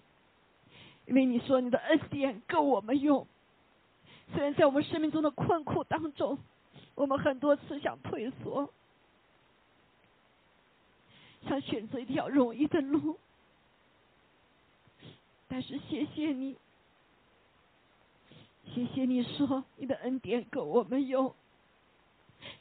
[1.06, 3.28] 因为你说你的恩典够我们用。
[4.34, 6.38] 虽然在我们生命中的困苦当中，
[6.96, 8.72] 我们很多次想退缩，
[11.48, 13.20] 想选择一条容易的路，
[15.48, 16.56] 但是谢谢你。
[18.72, 21.34] 谢谢你说你的恩典够我们用，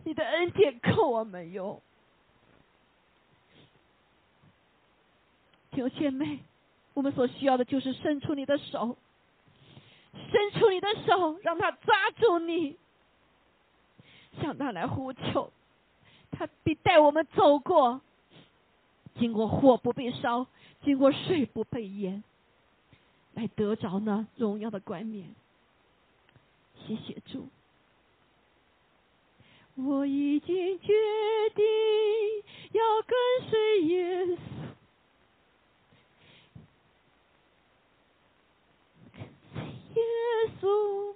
[0.04, 1.82] 你的恩典够我们用。
[5.70, 6.38] 弟兄姐妹，
[6.94, 8.96] 我们所需要的就是伸出你的手，
[10.12, 12.76] 伸出你的手，让他抓住你，
[14.40, 15.50] 向他来呼求，
[16.30, 18.00] 他必带我们走过，
[19.18, 20.46] 经过火不被烧，
[20.84, 22.22] 经过水不被淹，
[23.34, 25.34] 来得着那荣耀的冠冕。
[26.86, 27.48] 谢谢主，
[29.74, 30.92] 我已经决
[31.54, 31.64] 定
[32.72, 34.38] 要跟随耶稣。
[39.98, 41.14] 耶稣，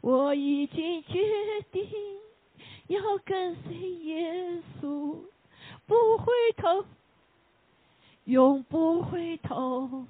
[0.00, 1.88] 我已经决定
[2.88, 5.16] 要跟随耶稣，
[5.86, 6.84] 不回头，
[8.24, 10.06] 永不回头，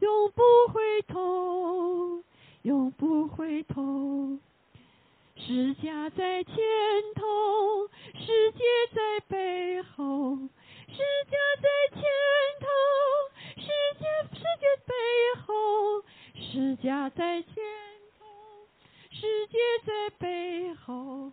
[0.00, 0.42] 永不
[0.72, 2.22] 回头。
[2.62, 4.38] 永不回头，
[5.34, 6.54] 世家在前
[7.16, 8.62] 头，世界
[8.94, 10.36] 在背后。
[10.86, 10.96] 世
[11.28, 12.02] 家在前
[16.52, 16.76] 是。
[16.76, 17.54] 家在前
[18.18, 18.26] 头，
[19.10, 21.32] 世界在背后。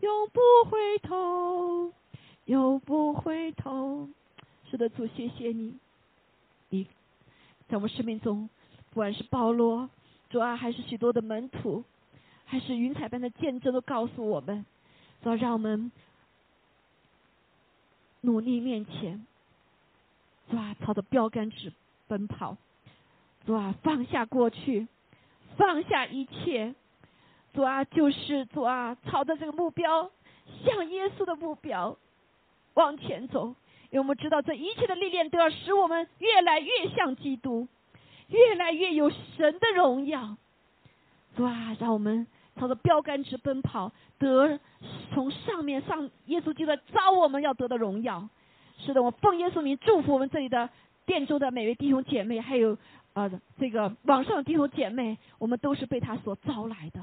[0.00, 0.40] 永不
[0.70, 1.92] 回头，
[2.44, 4.08] 永不回头。
[4.70, 5.76] 是的，主，谢谢你，
[6.68, 6.84] 你
[7.68, 8.48] 在我们生命中，
[8.90, 9.88] 不管是保罗。
[10.30, 11.82] 主啊，还是许多的门徒，
[12.44, 14.64] 还是云彩般的见证，都告诉我们：
[15.22, 15.90] 主啊，让我们
[18.20, 19.26] 努力面前，
[20.50, 21.72] 主啊，朝着标杆直
[22.06, 22.56] 奔跑；
[23.46, 24.86] 主啊，放下过去，
[25.56, 26.74] 放下一切；
[27.54, 30.10] 主啊，就是主啊，朝着这个目标，
[30.64, 31.96] 向耶稣的目标
[32.74, 33.54] 往前走。
[33.90, 37.66] 因为我们知道，这一切的历练都要使我们越来越像基督。
[38.28, 40.36] 越来越有神的荣耀，
[41.34, 44.60] 主啊，让我们朝着标杆直奔跑，得
[45.14, 48.28] 从上面上耶稣基督招我们要得的荣耀。
[48.76, 50.68] 是的，我奉耶稣名祝福我们这里的
[51.06, 52.76] 殿中的每位弟兄姐妹，还有
[53.18, 57.02] 呃这个网上的弟兄姐妹，我们都是被他所招来的。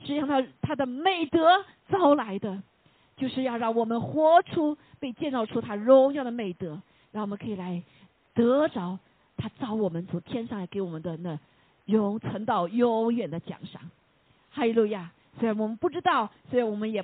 [0.00, 2.62] 实际上，他他的美德招来的，
[3.16, 6.80] 就是要让我们活出被建造出他荣耀的美德，
[7.12, 7.82] 让我们可以来
[8.34, 8.98] 得着。
[9.36, 11.38] 他招我们从天上来给我们的那
[11.86, 13.90] 永存到永远的奖赏，
[14.50, 15.12] 哈利路亚！
[15.38, 17.02] 虽然我们不知道，虽然我们也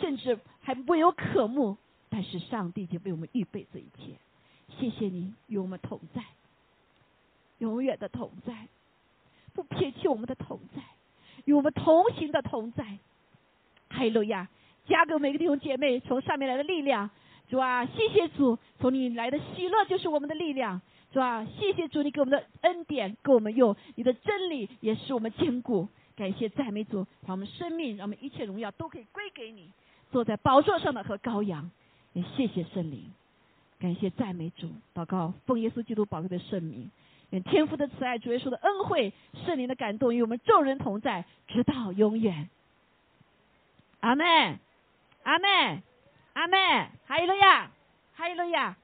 [0.00, 1.76] 甚至还不有渴慕，
[2.08, 4.14] 但是上帝已经为我们预备这一切。
[4.76, 6.22] 谢谢你与我们同在，
[7.58, 8.68] 永远的同在，
[9.54, 10.82] 不撇弃我们的同在，
[11.44, 12.84] 与我们同行的同在。
[13.88, 14.48] 哈利路亚！
[14.86, 17.10] 加给每个弟兄姐妹从上面来的力量，
[17.48, 20.80] 主啊，谢谢主，从你来的喜乐就是我们的力量。
[21.12, 21.46] 是吧？
[21.58, 25.88] 谢谢主，你给我们的恩典，给我们用你的真理，也是我们坚固。
[26.14, 29.70] 感谢赞美主，把我们生命，让我们一切荣耀都可以归给你。
[30.12, 31.70] 坐在宝座上的和羔羊，
[32.12, 33.10] 也谢谢圣灵，
[33.78, 34.68] 感谢赞美主。
[34.94, 36.90] 祷告，奉耶稣基督宝贵的圣名，
[37.30, 39.12] 愿天父的慈爱、主耶稣的恩惠、
[39.44, 42.48] 圣灵的感动与我们众人同在，直到永远。
[44.00, 44.58] 阿门。
[45.24, 45.82] 阿妹，
[46.34, 46.56] 阿妹，
[47.04, 47.68] 哈利路亚，
[48.14, 48.76] 哈利路亚，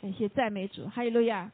[0.00, 1.52] 感谢赞美主，哈利路亚。